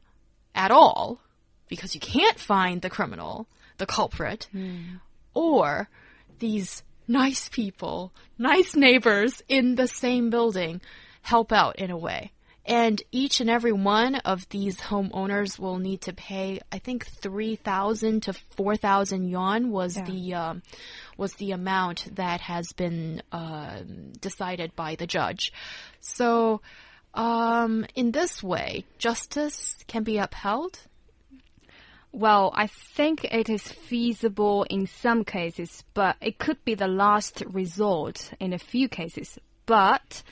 at 0.55 0.71
all, 0.71 1.19
because 1.67 1.93
you 1.93 2.01
can't 2.01 2.39
find 2.39 2.81
the 2.81 2.89
criminal, 2.89 3.47
the 3.77 3.85
culprit, 3.85 4.47
hmm. 4.51 4.95
or 5.33 5.89
these 6.39 6.83
nice 7.07 7.49
people, 7.49 8.13
nice 8.37 8.75
neighbors 8.75 9.43
in 9.47 9.75
the 9.75 9.87
same 9.87 10.29
building 10.29 10.81
help 11.21 11.51
out 11.51 11.75
in 11.77 11.91
a 11.91 11.97
way. 11.97 12.31
And 12.67 13.01
each 13.13 13.39
and 13.39 13.49
every 13.49 13.71
one 13.71 14.15
of 14.15 14.47
these 14.49 14.77
homeowners 14.81 15.57
will 15.57 15.77
need 15.77 16.01
to 16.01 16.13
pay, 16.13 16.59
I 16.69 16.79
think, 16.79 17.05
three 17.05 17.55
thousand 17.55 18.23
to 18.23 18.33
four 18.33 18.75
thousand 18.75 19.29
yuan 19.29 19.71
was 19.71 19.95
the 19.95 20.33
um, 20.33 20.61
was 21.15 21.33
the 21.35 21.51
amount 21.51 22.15
that 22.15 22.41
has 22.41 22.73
been 22.73 23.23
um 23.31 24.11
decided 24.19 24.75
by 24.75 24.95
the 24.95 25.07
judge. 25.07 25.53
So, 26.01 26.61
um, 27.13 27.85
in 27.95 28.11
this 28.11 28.43
way, 28.43 28.83
justice 28.97 29.77
can 29.87 30.03
be 30.03 30.17
upheld. 30.17 30.79
Well, 32.11 32.51
I 32.53 32.67
think 32.67 33.23
it 33.23 33.49
is 33.49 33.63
feasible 33.63 34.63
in 34.63 34.87
some 34.87 35.23
cases, 35.23 35.83
but 35.93 36.17
it 36.19 36.37
could 36.37 36.63
be 36.65 36.75
the 36.75 36.87
last 36.87 37.43
resort 37.47 38.31
in 38.39 38.51
a 38.53 38.59
few 38.59 38.89
cases. 38.89 39.37
But 39.65 40.23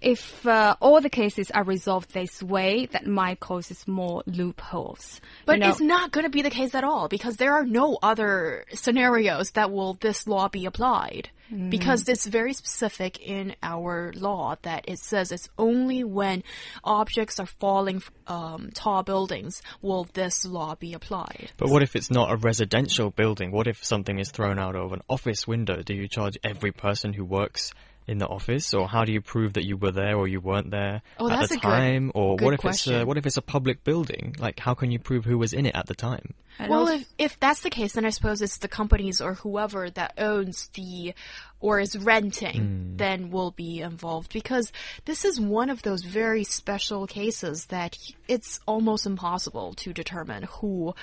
if 0.00 0.46
uh, 0.46 0.76
all 0.80 1.00
the 1.00 1.10
cases 1.10 1.50
are 1.50 1.64
resolved 1.64 2.12
this 2.12 2.42
way, 2.42 2.86
that 2.92 3.06
might 3.06 3.40
cause 3.40 3.86
more 3.86 4.22
loopholes. 4.26 5.20
But 5.46 5.54
You 5.56 5.60
know- 5.60 5.68
it's 5.70 5.80
not 5.80 6.10
going 6.12 6.24
to 6.24 6.30
be 6.30 6.42
the 6.42 6.50
case 6.50 6.74
at 6.74 6.84
all 6.84 7.08
because 7.08 7.36
there 7.36 7.54
are 7.54 7.64
no 7.64 7.98
other 8.02 8.64
scenarios 8.72 9.52
that 9.52 9.70
will 9.70 9.94
this 9.94 10.26
law 10.26 10.48
be 10.48 10.66
applied. 10.66 11.30
Because 11.70 12.06
it's 12.10 12.26
very 12.26 12.52
specific 12.52 13.18
in 13.20 13.56
our 13.62 14.12
law 14.14 14.56
that 14.62 14.84
it 14.86 14.98
says 14.98 15.32
it's 15.32 15.48
only 15.56 16.04
when 16.04 16.44
objects 16.84 17.40
are 17.40 17.46
falling 17.46 18.00
from 18.00 18.14
um, 18.26 18.70
tall 18.74 19.02
buildings 19.02 19.62
will 19.80 20.06
this 20.12 20.44
law 20.44 20.74
be 20.74 20.92
applied. 20.92 21.50
But 21.56 21.70
what 21.70 21.82
if 21.82 21.96
it's 21.96 22.10
not 22.10 22.30
a 22.30 22.36
residential 22.36 23.08
building? 23.10 23.50
What 23.50 23.66
if 23.66 23.82
something 23.82 24.18
is 24.18 24.30
thrown 24.30 24.58
out 24.58 24.76
of 24.76 24.92
an 24.92 25.00
office 25.08 25.48
window? 25.48 25.82
Do 25.82 25.94
you 25.94 26.06
charge 26.06 26.36
every 26.44 26.70
person 26.72 27.14
who 27.14 27.24
works 27.24 27.72
in 28.08 28.18
the 28.18 28.26
office, 28.26 28.72
or 28.74 28.88
how 28.88 29.04
do 29.04 29.12
you 29.12 29.20
prove 29.20 29.52
that 29.52 29.64
you 29.64 29.76
were 29.76 29.92
there 29.92 30.16
or 30.16 30.26
you 30.26 30.40
weren't 30.40 30.70
there 30.70 31.02
Oh, 31.18 31.28
at 31.30 31.38
the 31.40 31.44
a 31.44 31.48
good- 31.58 31.62
time? 31.62 32.12
or 32.14 32.36
good 32.36 32.44
what 32.44 32.54
if 32.54 32.64
it's 32.64 32.86
a, 32.86 33.04
what 33.04 33.18
if 33.18 33.26
it's 33.26 33.36
a 33.36 33.42
public 33.42 33.84
building? 33.84 34.34
Like, 34.38 34.58
how 34.58 34.74
can 34.74 34.90
you 34.90 34.98
prove 34.98 35.24
who 35.24 35.38
was 35.38 35.52
in 35.52 35.66
it 35.66 35.74
at 35.74 35.86
the 35.86 35.94
time? 35.94 36.34
Well, 36.68 36.88
if, 36.88 37.04
if 37.18 37.38
that's 37.38 37.60
the 37.60 37.70
case, 37.70 37.92
then 37.92 38.04
I 38.04 38.10
suppose 38.10 38.42
it's 38.42 38.58
the 38.58 38.66
companies 38.66 39.20
or 39.20 39.34
whoever 39.34 39.90
that 39.90 40.14
owns 40.18 40.68
the 40.74 41.14
or 41.60 41.78
is 41.78 41.96
renting 41.96 42.56
hmm. 42.56 42.96
then 42.96 43.30
will 43.30 43.52
be 43.52 43.80
involved 43.80 44.32
because 44.32 44.72
this 45.04 45.24
is 45.24 45.40
one 45.40 45.70
of 45.70 45.82
those 45.82 46.02
very 46.02 46.42
special 46.42 47.06
cases 47.06 47.66
that 47.66 47.96
it's 48.26 48.58
almost 48.66 49.06
impossible 49.06 49.74
to 49.74 49.92
determine 49.92 50.44
who 50.44 50.94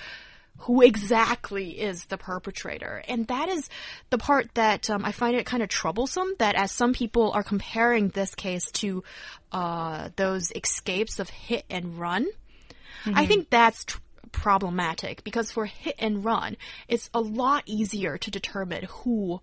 who 0.58 0.82
exactly 0.82 1.72
is 1.80 2.06
the 2.06 2.18
perpetrator. 2.18 3.04
And 3.08 3.28
that 3.28 3.50
is 3.50 3.70
the 4.10 4.18
part 4.18 4.54
that 4.56 4.90
um, 4.90 5.04
I 5.04 5.12
find 5.12 5.36
it 5.36 5.46
kind 5.46 5.62
of 5.62 5.70
troublesome 5.70 6.34
that 6.40 6.56
as 6.56 6.72
some 6.72 6.94
people 6.94 7.32
are 7.32 7.44
comparing 7.44 8.10
this 8.10 8.34
case 8.36 8.72
to 8.74 9.04
uh, 9.52 10.10
those 10.16 10.52
escapes 10.52 11.20
of 11.20 11.30
hit 11.30 11.66
and 11.70 12.00
run. 12.00 12.28
I 13.14 13.28
think 13.28 13.50
that's 13.52 13.84
tr- 13.86 14.00
problematic 14.32 15.24
because 15.24 15.52
for 15.52 15.66
hit 15.66 15.96
and 16.00 16.26
run, 16.26 16.58
it's 16.88 17.10
a 17.14 17.22
lot 17.22 17.64
easier 17.66 18.18
to 18.18 18.32
determine 18.32 18.86
who 18.86 19.42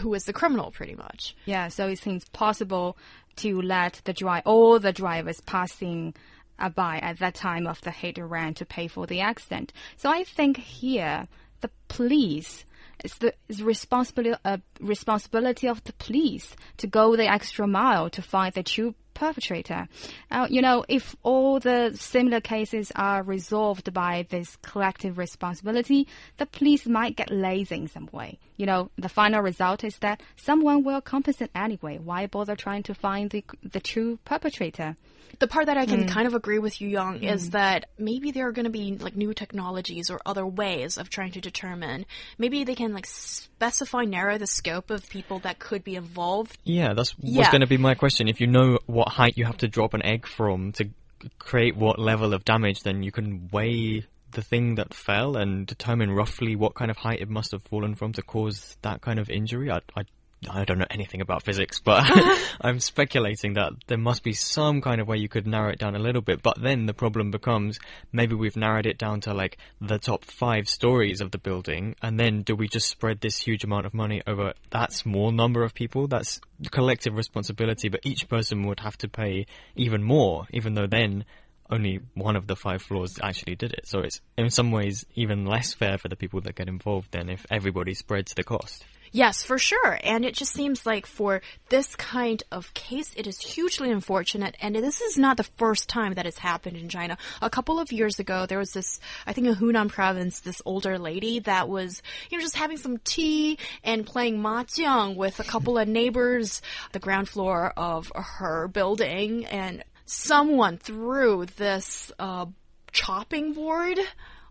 who 0.00 0.12
is 0.12 0.24
the 0.24 0.34
criminal 0.34 0.70
pretty 0.70 0.94
much. 0.94 1.34
Yeah, 1.46 1.68
so 1.68 1.88
it 1.88 1.98
seems 1.98 2.28
possible 2.28 2.98
to 3.36 3.62
let 3.62 4.02
the 4.04 4.12
dri 4.12 4.40
all 4.44 4.78
the 4.78 4.92
drivers 4.92 5.40
passing 5.40 6.14
uh, 6.58 6.68
by 6.68 6.98
at 6.98 7.18
that 7.18 7.34
time 7.34 7.66
of 7.66 7.80
the 7.82 7.90
hit 7.90 8.18
run 8.18 8.54
to 8.54 8.64
pay 8.64 8.88
for 8.88 9.06
the 9.06 9.20
accident. 9.20 9.72
So 9.96 10.10
I 10.10 10.24
think 10.24 10.56
here 10.56 11.26
the 11.60 11.70
police 11.88 12.64
it's 13.04 13.18
the 13.18 13.34
it's 13.48 13.60
responsibility 13.60 14.40
uh, 14.44 14.58
responsibility 14.80 15.68
of 15.68 15.84
the 15.84 15.92
police 15.94 16.56
to 16.78 16.86
go 16.86 17.14
the 17.16 17.30
extra 17.30 17.66
mile 17.66 18.08
to 18.10 18.22
find 18.22 18.54
the 18.54 18.62
true 18.62 18.94
perpetrator. 19.16 19.88
Uh, 20.30 20.46
you 20.48 20.62
know, 20.62 20.84
if 20.88 21.16
all 21.24 21.58
the 21.58 21.96
similar 21.98 22.40
cases 22.40 22.92
are 22.94 23.22
resolved 23.22 23.92
by 23.92 24.26
this 24.30 24.56
collective 24.62 25.18
responsibility, 25.18 26.06
the 26.36 26.46
police 26.46 26.86
might 26.86 27.16
get 27.16 27.30
lazy 27.30 27.74
in 27.74 27.88
some 27.88 28.08
way. 28.12 28.38
You 28.56 28.66
know, 28.66 28.90
the 28.96 29.08
final 29.08 29.40
result 29.42 29.82
is 29.82 29.98
that 29.98 30.22
someone 30.36 30.84
will 30.84 31.00
compensate 31.00 31.50
anyway. 31.54 31.98
Why 31.98 32.26
bother 32.26 32.54
trying 32.56 32.84
to 32.84 32.94
find 32.94 33.30
the 33.30 33.42
the 33.62 33.80
true 33.80 34.18
perpetrator? 34.24 34.96
The 35.38 35.48
part 35.48 35.66
that 35.66 35.76
I 35.76 35.84
can 35.84 36.06
kind 36.06 36.26
of 36.26 36.34
agree 36.34 36.58
with 36.58 36.80
you, 36.80 36.88
Young, 36.88 37.22
is 37.22 37.50
that 37.50 37.90
maybe 37.98 38.30
there 38.30 38.46
are 38.48 38.52
going 38.52 38.64
to 38.64 38.70
be 38.70 38.96
like 38.96 39.16
new 39.16 39.34
technologies 39.34 40.08
or 40.08 40.18
other 40.24 40.46
ways 40.46 40.96
of 40.96 41.10
trying 41.10 41.32
to 41.32 41.40
determine. 41.40 42.06
Maybe 42.38 42.64
they 42.64 42.74
can 42.74 42.94
like 42.94 43.04
specify, 43.06 44.04
narrow 44.04 44.38
the 44.38 44.46
scope 44.46 44.90
of 44.90 45.06
people 45.10 45.40
that 45.40 45.58
could 45.58 45.84
be 45.84 45.94
involved. 45.96 46.56
Yeah, 46.64 46.94
that's 46.94 47.14
Yeah. 47.18 47.40
was 47.40 47.48
going 47.48 47.60
to 47.60 47.66
be 47.66 47.76
my 47.76 47.94
question. 47.94 48.28
If 48.28 48.40
you 48.40 48.46
know 48.46 48.78
what 48.86 49.05
height 49.10 49.36
you 49.36 49.44
have 49.44 49.58
to 49.58 49.68
drop 49.68 49.94
an 49.94 50.02
egg 50.02 50.26
from 50.26 50.72
to 50.72 50.90
create 51.38 51.76
what 51.76 51.98
level 51.98 52.34
of 52.34 52.44
damage, 52.44 52.82
then 52.82 53.02
you 53.02 53.12
can 53.12 53.48
weigh 53.52 54.06
the 54.32 54.42
thing 54.42 54.74
that 54.74 54.92
fell 54.92 55.36
and 55.36 55.66
determine 55.66 56.10
roughly 56.10 56.56
what 56.56 56.74
kind 56.74 56.90
of 56.90 56.96
height 56.96 57.20
it 57.20 57.28
must 57.28 57.52
have 57.52 57.62
fallen 57.62 57.94
from 57.94 58.12
to 58.12 58.22
cause 58.22 58.76
that 58.82 59.00
kind 59.00 59.18
of 59.18 59.30
injury. 59.30 59.70
I, 59.70 59.80
I, 59.96 60.02
I 60.50 60.64
don't 60.64 60.78
know 60.78 60.86
anything 60.90 61.20
about 61.20 61.42
physics, 61.42 61.80
but 61.80 62.04
I'm 62.60 62.78
speculating 62.80 63.54
that 63.54 63.72
there 63.86 63.98
must 63.98 64.22
be 64.22 64.32
some 64.32 64.80
kind 64.80 65.00
of 65.00 65.08
way 65.08 65.16
you 65.16 65.28
could 65.28 65.46
narrow 65.46 65.70
it 65.70 65.78
down 65.78 65.96
a 65.96 65.98
little 66.00 66.20
bit. 66.20 66.42
But 66.42 66.60
then 66.60 66.86
the 66.86 66.94
problem 66.94 67.30
becomes 67.30 67.78
maybe 68.12 68.34
we've 68.34 68.56
narrowed 68.56 68.86
it 68.86 68.98
down 68.98 69.20
to 69.22 69.34
like 69.34 69.58
the 69.80 69.98
top 69.98 70.24
five 70.24 70.68
stories 70.68 71.20
of 71.20 71.30
the 71.30 71.38
building, 71.38 71.96
and 72.02 72.20
then 72.20 72.42
do 72.42 72.54
we 72.54 72.68
just 72.68 72.88
spread 72.88 73.20
this 73.20 73.38
huge 73.38 73.64
amount 73.64 73.86
of 73.86 73.94
money 73.94 74.22
over 74.26 74.52
that 74.70 74.92
small 74.92 75.30
number 75.30 75.62
of 75.62 75.74
people? 75.74 76.06
That's 76.06 76.40
collective 76.70 77.14
responsibility, 77.14 77.88
but 77.88 78.00
each 78.04 78.28
person 78.28 78.66
would 78.66 78.80
have 78.80 78.98
to 78.98 79.08
pay 79.08 79.46
even 79.74 80.02
more, 80.02 80.46
even 80.50 80.74
though 80.74 80.86
then 80.86 81.24
only 81.68 82.00
one 82.14 82.36
of 82.36 82.46
the 82.46 82.54
five 82.54 82.82
floors 82.82 83.18
actually 83.22 83.56
did 83.56 83.72
it. 83.72 83.86
So 83.86 84.00
it's 84.00 84.20
in 84.38 84.50
some 84.50 84.70
ways 84.70 85.04
even 85.14 85.46
less 85.46 85.74
fair 85.74 85.98
for 85.98 86.08
the 86.08 86.16
people 86.16 86.40
that 86.42 86.54
get 86.54 86.68
involved 86.68 87.10
than 87.12 87.28
if 87.28 87.44
everybody 87.50 87.94
spreads 87.94 88.34
the 88.34 88.44
cost. 88.44 88.84
Yes, 89.12 89.44
for 89.44 89.58
sure. 89.58 89.98
And 90.02 90.24
it 90.24 90.34
just 90.34 90.52
seems 90.52 90.84
like 90.86 91.06
for 91.06 91.42
this 91.68 91.94
kind 91.96 92.42
of 92.50 92.72
case, 92.74 93.12
it 93.16 93.26
is 93.26 93.38
hugely 93.38 93.90
unfortunate. 93.90 94.56
And 94.60 94.74
this 94.76 95.00
is 95.00 95.16
not 95.16 95.36
the 95.36 95.44
first 95.44 95.88
time 95.88 96.14
that 96.14 96.26
it's 96.26 96.38
happened 96.38 96.76
in 96.76 96.88
China. 96.88 97.16
A 97.40 97.50
couple 97.50 97.78
of 97.80 97.92
years 97.92 98.18
ago, 98.18 98.46
there 98.46 98.58
was 98.58 98.72
this, 98.72 99.00
I 99.26 99.32
think 99.32 99.46
in 99.46 99.54
Hunan 99.54 99.88
province, 99.88 100.40
this 100.40 100.62
older 100.64 100.98
lady 100.98 101.40
that 101.40 101.68
was, 101.68 102.02
you 102.30 102.38
know, 102.38 102.42
just 102.42 102.56
having 102.56 102.76
some 102.76 102.98
tea 102.98 103.58
and 103.82 104.06
playing 104.06 104.38
mahjong 104.38 105.16
with 105.16 105.40
a 105.40 105.44
couple 105.44 105.78
of 105.78 105.88
neighbors, 105.88 106.62
the 106.92 106.98
ground 106.98 107.28
floor 107.28 107.72
of 107.76 108.12
her 108.14 108.68
building. 108.68 109.46
And 109.46 109.84
someone 110.04 110.78
threw 110.78 111.46
this, 111.56 112.12
uh, 112.18 112.46
chopping 112.92 113.52
board 113.52 113.98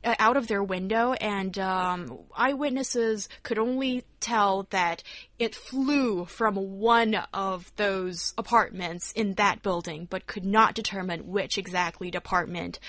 out 0.06 0.38
of 0.38 0.48
their 0.48 0.64
window, 0.64 1.14
and 1.14 1.58
um, 1.58 2.20
eyewitnesses 2.36 3.28
could 3.44 3.58
only 3.58 4.04
tell 4.20 4.68
that 4.70 5.04
it 5.40 5.56
flew 5.56 6.26
from 6.26 6.56
one 6.80 7.16
of 7.34 7.72
those 7.76 8.34
apartments 8.38 9.12
in 9.14 9.34
that 9.34 9.64
building, 9.64 10.08
but 10.10 10.28
could 10.28 10.46
not 10.46 10.76
determine 10.76 11.28
which 11.28 11.58
exactly 11.58 12.12
department 12.12 12.80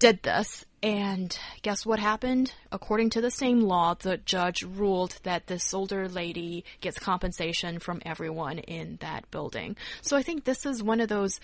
did 0.00 0.22
this. 0.22 0.64
And 0.82 1.38
guess 1.60 1.84
what 1.84 1.98
happened? 1.98 2.54
According 2.72 3.10
to 3.10 3.20
the 3.20 3.30
same 3.30 3.60
law, 3.60 3.94
the 3.94 4.16
judge 4.16 4.62
ruled 4.62 5.18
that 5.24 5.46
this 5.46 5.74
older 5.74 6.08
lady 6.08 6.64
gets 6.80 6.98
compensation 6.98 7.78
from 7.78 8.00
everyone 8.06 8.58
in 8.58 8.96
that 9.02 9.30
building. 9.30 9.76
So 10.00 10.16
I 10.16 10.22
think 10.22 10.44
this 10.44 10.64
is 10.64 10.82
one 10.82 11.00
of 11.00 11.10
those 11.10 11.38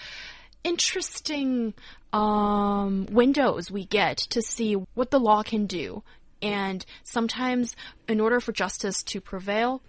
interesting 0.66 1.75
um, 2.12 3.06
windows 3.11 3.70
we 3.70 3.85
get 3.87 4.18
to 4.18 4.42
see 4.42 4.75
what 4.94 5.11
the 5.11 5.20
law 5.20 5.42
can 5.42 5.66
do. 5.66 6.02
And 6.42 6.85
sometimes, 7.04 7.75
in 8.08 8.20
order 8.20 8.40
for 8.40 8.52
justice 8.52 9.02
to 9.04 9.20
prevail, 9.20 9.80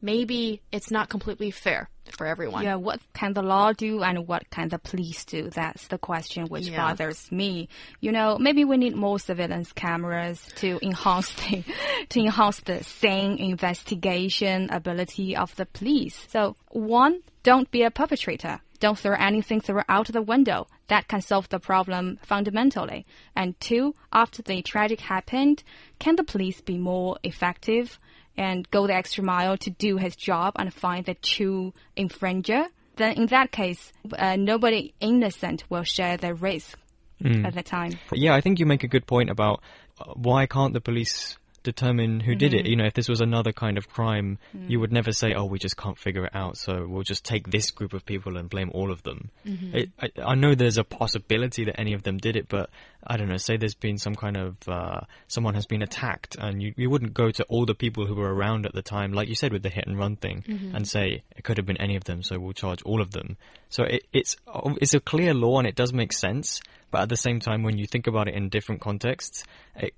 maybe 0.00 0.62
it's 0.70 0.90
not 0.90 1.08
completely 1.08 1.50
fair 1.50 1.88
for 2.16 2.26
everyone. 2.26 2.62
Yeah, 2.62 2.76
what 2.76 3.00
can 3.12 3.32
the 3.32 3.42
law 3.42 3.72
do 3.72 4.02
and 4.02 4.28
what 4.28 4.48
can 4.50 4.68
the 4.68 4.78
police 4.78 5.24
do? 5.24 5.50
That's 5.50 5.88
the 5.88 5.98
question 5.98 6.46
which 6.46 6.68
Yeah. 6.68 6.76
bothers 6.76 7.30
me. 7.32 7.68
You 8.00 8.12
know, 8.12 8.38
maybe 8.38 8.64
we 8.64 8.76
need 8.76 8.94
more 8.94 9.18
surveillance 9.18 9.72
cameras 9.72 10.40
to 10.56 10.78
enhance 10.82 11.32
the 11.34 11.64
to 12.10 12.20
enhance 12.20 12.60
the 12.60 12.84
sane 12.84 13.38
investigation 13.38 14.70
ability 14.70 15.34
of 15.36 15.54
the 15.56 15.66
police. 15.66 16.26
So 16.28 16.54
one, 16.70 17.22
don't 17.42 17.70
be 17.70 17.82
a 17.82 17.90
perpetrator. 17.90 18.60
Don't 18.76 18.98
throw 18.98 19.14
anything 19.14 19.60
through 19.60 19.82
out 19.88 20.06
the 20.08 20.22
window. 20.22 20.66
That 20.88 21.08
can 21.08 21.20
solve 21.20 21.48
the 21.48 21.58
problem 21.58 22.18
fundamentally. 22.22 23.06
And 23.34 23.58
two, 23.60 23.94
after 24.12 24.42
the 24.42 24.62
tragic 24.62 25.00
happened, 25.00 25.62
can 25.98 26.16
the 26.16 26.24
police 26.24 26.60
be 26.60 26.78
more 26.78 27.18
effective? 27.22 27.98
and 28.38 28.70
go 28.70 28.86
the 28.86 28.94
extra 28.94 29.24
mile 29.24 29.56
to 29.56 29.70
do 29.70 29.96
his 29.96 30.14
job 30.14 30.52
and 30.58 30.72
find 30.72 31.06
the 31.06 31.14
true 31.14 31.72
infringer, 31.96 32.66
then 32.96 33.12
in 33.12 33.26
that 33.28 33.50
case, 33.50 33.92
uh, 34.18 34.36
nobody 34.36 34.92
innocent 35.00 35.64
will 35.70 35.84
share 35.84 36.16
the 36.16 36.34
risk 36.34 36.78
at 37.24 37.54
the 37.54 37.62
time. 37.62 37.92
Yeah, 38.12 38.34
I 38.34 38.40
think 38.40 38.58
you 38.58 38.66
make 38.66 38.84
a 38.84 38.88
good 38.88 39.06
point 39.06 39.30
about 39.30 39.62
uh, 39.98 40.12
why 40.14 40.46
can't 40.46 40.74
the 40.74 40.80
police 40.80 41.38
determine 41.66 42.20
who 42.20 42.34
did 42.34 42.52
Mm-hmm. 42.52 42.66
it? 42.66 42.70
You 42.70 42.76
know, 42.76 42.86
if 42.86 42.94
this 42.94 43.08
was 43.08 43.20
another 43.20 43.52
kind 43.52 43.76
of 43.76 43.88
crime, 43.88 44.38
Mm. 44.56 44.70
you 44.70 44.80
would 44.80 44.92
never 44.92 45.12
say, 45.12 45.34
"Oh, 45.34 45.44
we 45.44 45.58
just 45.58 45.76
can't 45.76 45.98
figure 45.98 46.24
it 46.24 46.34
out, 46.34 46.56
so 46.56 46.86
we'll 46.88 47.02
just 47.02 47.24
take 47.24 47.50
this 47.50 47.70
group 47.70 47.92
of 47.92 48.06
people 48.06 48.36
and 48.38 48.48
blame 48.48 48.70
all 48.72 48.90
of 48.90 49.02
them." 49.02 49.30
Mm-hmm. 49.46 49.76
It, 49.76 49.90
I, 50.00 50.08
I 50.32 50.34
know 50.34 50.54
there's 50.54 50.78
a 50.78 50.84
possibility 50.84 51.64
that 51.64 51.78
any 51.78 51.92
of 51.92 52.02
them 52.02 52.16
did 52.16 52.36
it, 52.36 52.48
but 52.48 52.70
I 53.06 53.16
don't 53.18 53.28
know. 53.28 53.36
Say 53.36 53.56
there's 53.56 53.74
been 53.74 53.98
some 53.98 54.14
kind 54.14 54.36
of 54.36 54.56
uh, 54.68 55.00
someone 55.28 55.54
has 55.54 55.66
been 55.66 55.82
attacked, 55.82 56.36
and 56.38 56.62
you 56.62 56.72
you 56.76 56.88
wouldn't 56.88 57.12
go 57.14 57.30
to 57.30 57.44
all 57.50 57.66
the 57.66 57.74
people 57.74 58.06
who 58.06 58.14
were 58.14 58.32
around 58.34 58.64
at 58.66 58.72
the 58.74 58.82
time, 58.82 59.12
like 59.12 59.28
you 59.28 59.34
said 59.34 59.52
with 59.52 59.62
the 59.62 59.70
hit 59.70 59.86
and 59.86 59.98
run 59.98 60.16
thing, 60.16 60.44
Mm-hmm. 60.48 60.74
and 60.76 60.86
say 60.88 61.22
it 61.36 61.42
could 61.44 61.58
have 61.58 61.66
been 61.66 61.80
any 61.80 61.96
of 61.96 62.04
them, 62.04 62.22
so 62.22 62.38
we'll 62.38 62.52
charge 62.64 62.82
all 62.82 63.00
of 63.00 63.10
them. 63.10 63.36
So 63.68 63.82
it, 63.84 64.02
it's 64.12 64.36
it's 64.82 64.94
a 64.94 65.00
clear 65.00 65.34
law 65.34 65.58
and 65.58 65.66
it 65.66 65.74
does 65.74 65.92
make 65.92 66.12
sense, 66.12 66.60
but 66.90 67.00
at 67.02 67.08
the 67.08 67.16
same 67.16 67.40
time, 67.40 67.62
when 67.64 67.76
you 67.78 67.86
think 67.86 68.06
about 68.06 68.28
it 68.28 68.34
in 68.34 68.48
different 68.48 68.80
contexts, 68.80 69.44
it 69.76 69.92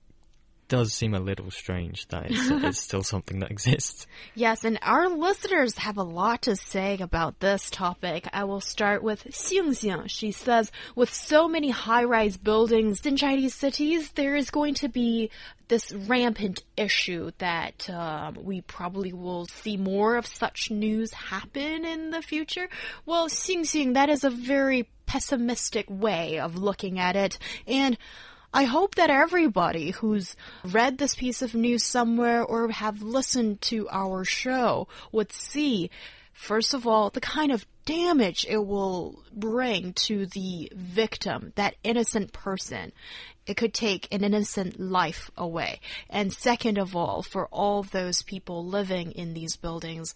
does 0.69 0.93
seem 0.93 1.15
a 1.15 1.21
little 1.21 1.51
strange 1.51 2.07
that 2.09 2.31
it's, 2.31 2.51
it's 2.51 2.79
still 2.79 3.03
something 3.03 3.41
that 3.41 3.51
exists. 3.51 4.07
Yes, 4.35 4.65
and 4.65 4.79
our 4.83 5.09
listeners 5.09 5.77
have 5.79 5.97
a 5.97 6.03
lot 6.03 6.43
to 6.43 6.57
say 6.57 6.99
about 7.01 7.41
this 7.41 7.71
topic. 7.71 8.29
I 8.33 8.45
will 8.45 8.61
start 8.61 9.03
with 9.03 9.25
Xing 9.25 9.69
Xing. 9.69 10.09
She 10.09 10.33
says, 10.33 10.71
with 10.95 11.13
so 11.13 11.49
many 11.49 11.71
high-rise 11.71 12.37
buildings 12.37 13.05
in 13.05 13.17
Chinese 13.17 13.55
cities, 13.55 14.13
there 14.13 14.37
is 14.37 14.51
going 14.51 14.75
to 14.75 14.89
be 14.89 15.31
this 15.69 15.93
rampant 15.93 16.63
issue 16.77 17.31
that 17.39 17.89
um, 17.91 18.39
we 18.43 18.61
probably 18.63 19.13
will 19.13 19.47
see 19.47 19.77
more 19.77 20.17
of 20.17 20.27
such 20.27 20.71
news 20.71 21.13
happen 21.13 21.85
in 21.85 22.11
the 22.11 22.23
future. 22.23 22.69
Well, 23.07 23.29
Xing 23.29 23.61
Xing, 23.61 23.95
that 23.95 24.09
is 24.09 24.25
a 24.25 24.31
very 24.31 24.89
pessimistic 25.07 25.87
way 25.89 26.39
of 26.39 26.57
looking 26.57 26.99
at 26.99 27.17
it, 27.17 27.39
and 27.67 27.97
I 28.53 28.65
hope 28.65 28.95
that 28.95 29.11
everybody 29.11 29.91
who's 29.91 30.35
read 30.65 30.99
this 30.99 31.15
piece 31.15 31.43
of 31.43 31.55
news 31.55 31.85
somewhere 31.85 32.43
or 32.43 32.71
have 32.71 33.03
listened 33.03 33.61
to 33.63 33.89
our 33.91 34.25
show 34.25 34.89
would 35.13 35.33
see, 35.33 35.91
first 36.33 36.73
of 36.73 36.87
all, 36.87 37.11
the 37.11 37.21
kind 37.21 37.53
of 37.53 37.67
damage 37.85 38.47
it 38.49 38.67
will 38.67 39.23
bring 39.33 39.93
to 39.95 40.27
the 40.27 40.73
victim, 40.75 41.53
that 41.57 41.77
innocent 41.83 42.33
person. 42.33 42.93
It 43.47 43.57
could 43.57 43.75
take 43.75 44.09
an 44.13 44.25
innocent 44.25 44.81
life 44.81 45.31
away. 45.37 45.81
And 46.09 46.33
second 46.33 46.79
of 46.79 46.97
all, 46.97 47.23
for 47.23 47.47
all 47.49 47.83
those 47.83 48.23
people 48.23 48.65
living 48.65 49.13
in 49.13 49.35
these 49.35 49.57
buildings, 49.57 50.15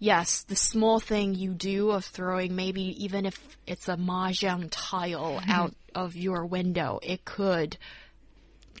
yes, 0.00 0.42
the 0.42 0.56
small 0.56 0.98
thing 0.98 1.34
you 1.34 1.54
do 1.54 1.90
of 1.90 2.04
throwing 2.04 2.56
maybe 2.56 3.04
even 3.04 3.24
if 3.24 3.56
it's 3.68 3.88
a 3.88 3.96
mahjong 3.96 4.68
tile 4.70 5.40
out 5.48 5.74
of 5.94 6.16
your 6.16 6.46
window, 6.46 6.98
it 7.02 7.24
could 7.24 7.76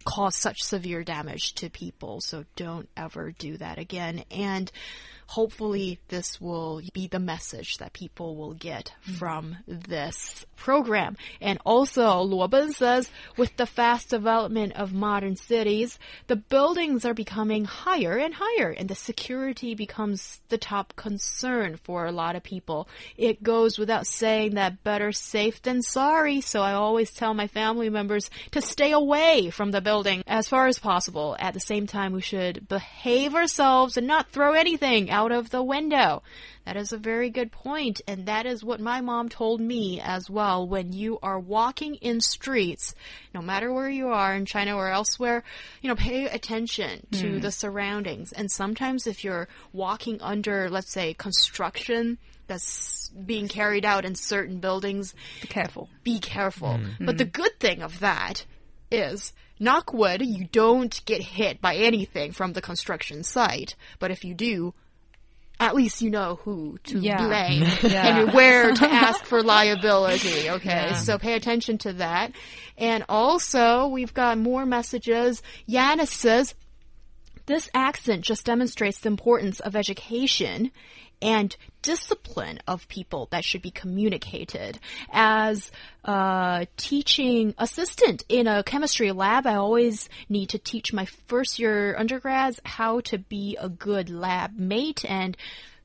cause 0.04 0.36
such 0.36 0.62
severe 0.62 1.04
damage 1.04 1.54
to 1.54 1.70
people. 1.70 2.20
So 2.20 2.44
don't 2.56 2.88
ever 2.96 3.30
do 3.32 3.56
that 3.58 3.78
again. 3.78 4.24
And 4.30 4.70
hopefully 5.32 5.98
this 6.08 6.38
will 6.42 6.82
be 6.92 7.06
the 7.06 7.18
message 7.18 7.78
that 7.78 7.94
people 7.94 8.36
will 8.36 8.52
get 8.52 8.92
mm. 9.08 9.14
from 9.14 9.56
this 9.66 10.44
program. 10.56 11.16
And 11.40 11.58
also, 11.64 12.22
Luoben 12.22 12.70
says, 12.72 13.10
with 13.38 13.56
the 13.56 13.64
fast 13.64 14.10
development 14.10 14.74
of 14.74 14.92
modern 14.92 15.36
cities, 15.36 15.98
the 16.26 16.36
buildings 16.36 17.06
are 17.06 17.14
becoming 17.14 17.64
higher 17.64 18.18
and 18.18 18.34
higher, 18.36 18.70
and 18.70 18.88
the 18.90 18.94
security 18.94 19.74
becomes 19.74 20.40
the 20.50 20.58
top 20.58 20.94
concern 20.96 21.78
for 21.82 22.04
a 22.04 22.12
lot 22.12 22.36
of 22.36 22.42
people. 22.42 22.86
It 23.16 23.42
goes 23.42 23.78
without 23.78 24.06
saying 24.06 24.54
that 24.56 24.84
better 24.84 25.12
safe 25.12 25.62
than 25.62 25.80
sorry, 25.80 26.42
so 26.42 26.60
I 26.60 26.74
always 26.74 27.10
tell 27.10 27.32
my 27.32 27.46
family 27.46 27.88
members 27.88 28.28
to 28.50 28.60
stay 28.60 28.92
away 28.92 29.48
from 29.48 29.70
the 29.70 29.80
building 29.80 30.22
as 30.26 30.46
far 30.46 30.66
as 30.66 30.78
possible. 30.78 31.36
At 31.38 31.54
the 31.54 31.60
same 31.60 31.86
time, 31.86 32.12
we 32.12 32.20
should 32.20 32.68
behave 32.68 33.34
ourselves 33.34 33.96
and 33.96 34.06
not 34.06 34.30
throw 34.30 34.52
anything 34.52 35.10
out 35.10 35.21
of 35.30 35.50
the 35.50 35.62
window. 35.62 36.22
That 36.64 36.76
is 36.76 36.92
a 36.92 36.98
very 36.98 37.30
good 37.30 37.52
point, 37.52 38.00
and 38.08 38.26
that 38.26 38.46
is 38.46 38.64
what 38.64 38.80
my 38.80 39.00
mom 39.00 39.28
told 39.28 39.60
me 39.60 40.00
as 40.00 40.30
well. 40.30 40.66
When 40.66 40.92
you 40.92 41.18
are 41.22 41.38
walking 41.38 41.96
in 41.96 42.20
streets, 42.20 42.94
no 43.34 43.42
matter 43.42 43.72
where 43.72 43.90
you 43.90 44.08
are 44.08 44.34
in 44.34 44.46
China 44.46 44.76
or 44.76 44.88
elsewhere, 44.88 45.44
you 45.80 45.88
know, 45.88 45.96
pay 45.96 46.24
attention 46.26 47.06
to 47.12 47.34
hmm. 47.34 47.40
the 47.40 47.52
surroundings. 47.52 48.32
And 48.32 48.50
sometimes 48.50 49.06
if 49.06 49.22
you're 49.22 49.48
walking 49.72 50.20
under, 50.20 50.70
let's 50.70 50.92
say, 50.92 51.14
construction 51.14 52.18
that's 52.46 53.08
being 53.10 53.48
carried 53.48 53.84
out 53.84 54.04
in 54.04 54.14
certain 54.14 54.58
buildings, 54.58 55.14
Be 55.40 55.48
careful. 55.48 55.88
be 56.02 56.18
careful. 56.18 56.78
Hmm. 56.78 57.06
But 57.06 57.18
the 57.18 57.24
hmm. 57.24 57.30
good 57.30 57.60
thing 57.60 57.82
of 57.82 58.00
that 58.00 58.44
is, 58.90 59.32
knock 59.58 59.92
wood, 59.92 60.22
you 60.22 60.46
don't 60.52 61.04
get 61.04 61.22
hit 61.22 61.60
by 61.60 61.76
anything 61.76 62.32
from 62.32 62.52
the 62.52 62.60
construction 62.60 63.22
site. 63.22 63.74
But 63.98 64.10
if 64.10 64.24
you 64.24 64.34
do, 64.34 64.74
at 65.62 65.74
least 65.76 66.02
you 66.02 66.10
know 66.10 66.40
who 66.42 66.78
to 66.84 66.98
Yeah. 66.98 67.26
blame 67.26 67.62
Yeah. 67.82 68.18
and 68.20 68.32
where 68.34 68.72
to 68.72 68.84
ask 68.90 69.24
for 69.24 69.42
liability. 69.42 70.50
Okay, 70.50 70.94
so 70.94 71.18
pay 71.18 71.34
attention 71.34 71.78
to 71.78 71.92
that. 71.94 72.32
And 72.76 73.04
also, 73.08 73.86
we've 73.88 74.12
got 74.12 74.38
more 74.38 74.66
messages. 74.66 75.42
Yanis 75.68 76.08
says, 76.08 76.54
this 77.46 77.68
accent 77.74 78.22
just 78.22 78.44
demonstrates 78.46 79.00
the 79.00 79.08
importance 79.08 79.60
of 79.60 79.76
education 79.76 80.70
and 81.22 81.56
discipline 81.80 82.58
of 82.66 82.88
people 82.88 83.28
that 83.30 83.44
should 83.44 83.62
be 83.62 83.70
communicated. 83.70 84.78
As 85.10 85.70
a 86.04 86.66
teaching 86.76 87.54
assistant 87.58 88.24
in 88.28 88.46
a 88.46 88.62
chemistry 88.62 89.12
lab, 89.12 89.46
I 89.46 89.54
always 89.54 90.08
need 90.28 90.50
to 90.50 90.58
teach 90.58 90.92
my 90.92 91.06
first 91.26 91.58
year 91.58 91.96
undergrads 91.96 92.60
how 92.64 93.00
to 93.00 93.18
be 93.18 93.56
a 93.60 93.68
good 93.68 94.10
lab 94.10 94.58
mate 94.58 95.04
and 95.08 95.36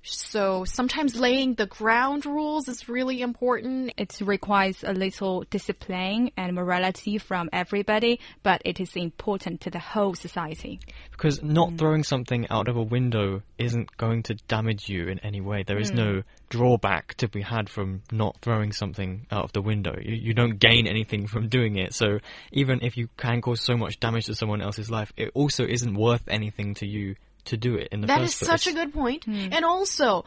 so 0.10 0.65
sometimes 0.65 1.15
laying 1.15 1.56
the 1.56 1.65
ground 1.65 2.26
rules 2.26 2.67
is 2.67 2.88
really 2.88 3.22
important. 3.22 3.93
It 3.98 4.20
requires 4.22 4.84
a 4.84 4.93
little 4.93 5.43
discipline 5.50 6.32
and 6.38 6.56
morality 6.56 7.17
from 7.17 7.50
everybody, 7.52 8.20
but 8.43 8.62
it 8.65 8.80
is 8.80 8.96
important 8.96 9.62
to 9.62 9.70
the 9.70 9.80
whole 9.80 10.15
society. 10.15 10.80
Because 11.12 11.41
not 11.43 11.70
mm. 11.72 11.78
throwing 11.78 12.04
something 12.04 12.48
out 12.50 12.67
of 12.67 12.78
a 12.78 12.84
window 12.84 13.41
isn't 13.58 13.96
going 13.98 14.24
to 14.24 14.36
damage 14.48 14.89
you 14.89 15.08
in 15.08 15.20
any 15.20 15.41
way. 15.41 15.63
There 15.63 15.80
is 15.80 15.89
hmm. 15.89 15.98
no 15.98 16.24
drawback 16.50 17.15
to 17.15 17.28
be 17.28 17.41
had 17.41 17.70
from 17.70 18.04
not 18.12 18.38
throwing 18.41 18.72
something 18.72 19.26
out 19.32 19.46
of 19.46 19.54
the 19.54 19.62
window. 19.62 19.96
You, 20.00 20.15
you 20.15 20.34
don't 20.34 20.60
gain 20.60 20.88
anything 20.88 21.28
from 21.28 21.50
doing 21.50 21.78
it. 21.78 21.93
So 21.93 22.20
even 22.52 22.82
if 22.82 22.98
you 22.98 23.10
can 23.17 23.41
cause 23.41 23.62
so 23.62 23.76
much 23.76 24.00
damage 24.00 24.26
to 24.28 24.36
someone 24.36 24.62
else's 24.62 24.91
life, 24.91 25.12
it 25.17 25.32
also 25.34 25.65
isn't 25.65 25.96
worth 25.96 26.24
anything 26.28 26.76
to 26.76 26.88
you 26.88 27.15
to 27.48 27.58
do 27.58 27.76
it 27.76 27.90
in 27.92 28.02
the 28.02 28.08
That 28.08 28.22
is 28.22 28.34
first 28.34 28.50
place. 28.50 28.62
such 28.64 28.72
a 28.72 28.76
good 28.76 28.94
point. 28.94 29.24
Hmm. 29.26 29.50
And 29.52 29.66
also, 29.66 30.26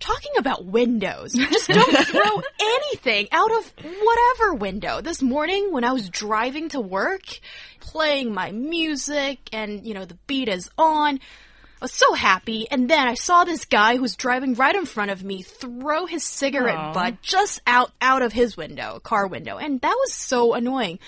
talking 0.00 0.32
about 0.38 0.64
windows, 0.64 1.32
just 1.32 1.68
don't 1.68 1.96
throw 2.06 2.42
anything 2.60 3.28
out 3.32 3.50
of 3.50 3.72
whatever 3.82 4.54
window. 4.54 5.00
This 5.00 5.20
morning, 5.22 5.72
when 5.72 5.84
I 5.84 5.92
was 5.92 6.08
driving 6.08 6.68
to 6.70 6.80
work, 6.80 7.22
playing 7.80 8.32
my 8.32 8.50
music, 8.52 9.38
and 9.52 9.86
you 9.86 9.94
know, 9.94 10.04
the 10.04 10.18
beat 10.26 10.48
is 10.48 10.70
on. 10.78 11.18
I 11.80 11.84
was 11.84 11.92
so 11.94 12.12
happy, 12.12 12.66
and 12.68 12.90
then 12.90 13.06
I 13.06 13.14
saw 13.14 13.44
this 13.44 13.64
guy 13.64 13.98
who's 13.98 14.16
driving 14.16 14.54
right 14.54 14.74
in 14.74 14.84
front 14.84 15.12
of 15.12 15.22
me 15.22 15.42
throw 15.42 16.06
his 16.06 16.24
cigarette 16.24 16.74
Aw. 16.76 16.92
butt 16.92 17.22
just 17.22 17.60
out 17.68 17.92
out 18.00 18.20
of 18.22 18.32
his 18.32 18.56
window, 18.56 18.98
car 18.98 19.28
window, 19.28 19.58
and 19.58 19.80
that 19.82 19.94
was 19.96 20.12
so 20.12 20.54
annoying. 20.54 20.98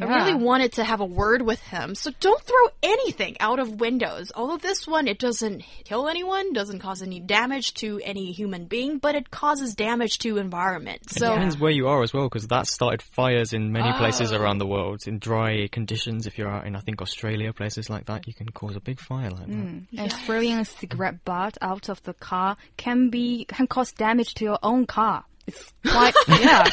I 0.00 0.04
really 0.04 0.34
wanted 0.34 0.72
to 0.74 0.84
have 0.84 1.00
a 1.00 1.04
word 1.04 1.42
with 1.42 1.60
him. 1.60 1.94
So 1.94 2.10
don't 2.20 2.42
throw 2.42 2.68
anything 2.82 3.36
out 3.40 3.58
of 3.58 3.80
windows. 3.80 4.30
Although 4.34 4.58
this 4.58 4.86
one, 4.86 5.08
it 5.08 5.18
doesn't 5.18 5.62
kill 5.84 6.08
anyone, 6.08 6.52
doesn't 6.52 6.78
cause 6.80 7.02
any 7.02 7.20
damage 7.20 7.74
to 7.74 8.00
any 8.04 8.32
human 8.32 8.66
being, 8.66 8.98
but 8.98 9.14
it 9.14 9.30
causes 9.30 9.74
damage 9.74 10.18
to 10.18 10.38
environment. 10.38 11.10
So 11.10 11.32
it 11.32 11.34
depends 11.34 11.58
where 11.58 11.70
you 11.72 11.88
are 11.88 12.02
as 12.02 12.12
well, 12.12 12.24
because 12.24 12.46
that 12.48 12.66
started 12.66 13.02
fires 13.02 13.52
in 13.52 13.72
many 13.72 13.92
places 13.98 14.32
Oh. 14.32 14.36
around 14.38 14.58
the 14.58 14.66
world. 14.66 15.06
In 15.06 15.18
dry 15.18 15.68
conditions, 15.70 16.26
if 16.26 16.38
you're 16.38 16.50
out 16.50 16.66
in, 16.66 16.76
I 16.76 16.80
think, 16.80 17.02
Australia, 17.02 17.52
places 17.52 17.90
like 17.90 18.06
that, 18.06 18.26
you 18.26 18.34
can 18.34 18.48
cause 18.50 18.76
a 18.76 18.80
big 18.80 19.00
fire 19.00 19.30
like 19.30 19.46
that. 19.46 19.48
Mm. 19.48 19.86
And 19.96 20.12
throwing 20.12 20.58
a 20.58 20.64
cigarette 20.64 21.24
butt 21.24 21.58
out 21.60 21.88
of 21.88 22.02
the 22.04 22.14
car 22.14 22.56
can 22.76 23.10
be 23.10 23.44
can 23.46 23.66
cause 23.66 23.92
damage 23.92 24.34
to 24.34 24.44
your 24.44 24.58
own 24.62 24.86
car. 24.86 25.24
Yeah, 26.28 26.64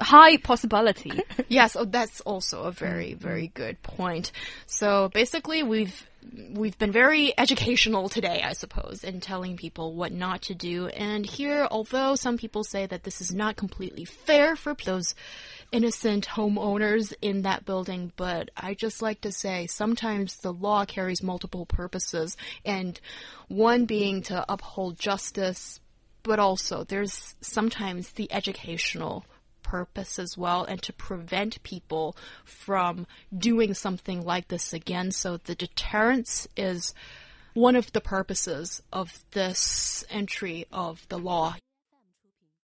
high 0.00 0.38
possibility. 0.38 1.12
Yes, 1.48 1.76
oh, 1.76 1.84
that's 1.84 2.20
also 2.22 2.62
a 2.62 2.72
very, 2.72 3.14
very 3.14 3.48
good 3.48 3.82
point. 3.82 4.32
So 4.66 5.08
basically, 5.12 5.62
we've 5.62 6.06
we've 6.52 6.78
been 6.78 6.92
very 6.92 7.36
educational 7.38 8.08
today, 8.08 8.42
I 8.42 8.54
suppose, 8.54 9.04
in 9.04 9.20
telling 9.20 9.56
people 9.56 9.94
what 9.94 10.12
not 10.12 10.42
to 10.42 10.54
do. 10.54 10.88
And 10.88 11.24
here, 11.24 11.68
although 11.70 12.14
some 12.14 12.38
people 12.38 12.64
say 12.64 12.86
that 12.86 13.04
this 13.04 13.20
is 13.20 13.34
not 13.34 13.56
completely 13.56 14.04
fair 14.04 14.56
for 14.56 14.74
those 14.84 15.14
innocent 15.72 16.26
homeowners 16.26 17.12
in 17.20 17.42
that 17.42 17.64
building, 17.64 18.12
but 18.16 18.50
I 18.56 18.74
just 18.74 19.02
like 19.02 19.20
to 19.22 19.32
say 19.32 19.66
sometimes 19.66 20.38
the 20.38 20.52
law 20.52 20.84
carries 20.84 21.22
multiple 21.22 21.66
purposes, 21.66 22.36
and 22.64 22.98
one 23.48 23.84
being 23.84 24.22
to 24.22 24.44
uphold 24.48 24.98
justice, 24.98 25.80
but 26.24 26.40
also 26.40 26.82
there's 26.82 27.36
sometimes 27.40 28.12
the 28.12 28.32
educational 28.32 29.24
purpose 29.62 30.18
as 30.18 30.36
well 30.36 30.64
and 30.64 30.82
to 30.82 30.92
prevent 30.92 31.62
people 31.62 32.16
from 32.44 33.06
doing 33.36 33.72
something 33.74 34.24
like 34.24 34.48
this 34.48 34.72
again. 34.72 35.12
So 35.12 35.36
the 35.36 35.54
deterrence 35.54 36.48
is 36.56 36.92
one 37.54 37.76
of 37.76 37.92
the 37.92 38.00
purposes 38.00 38.82
of 38.92 39.24
this 39.30 40.04
entry 40.10 40.66
of 40.72 41.06
the 41.08 41.18
law. 41.18 41.56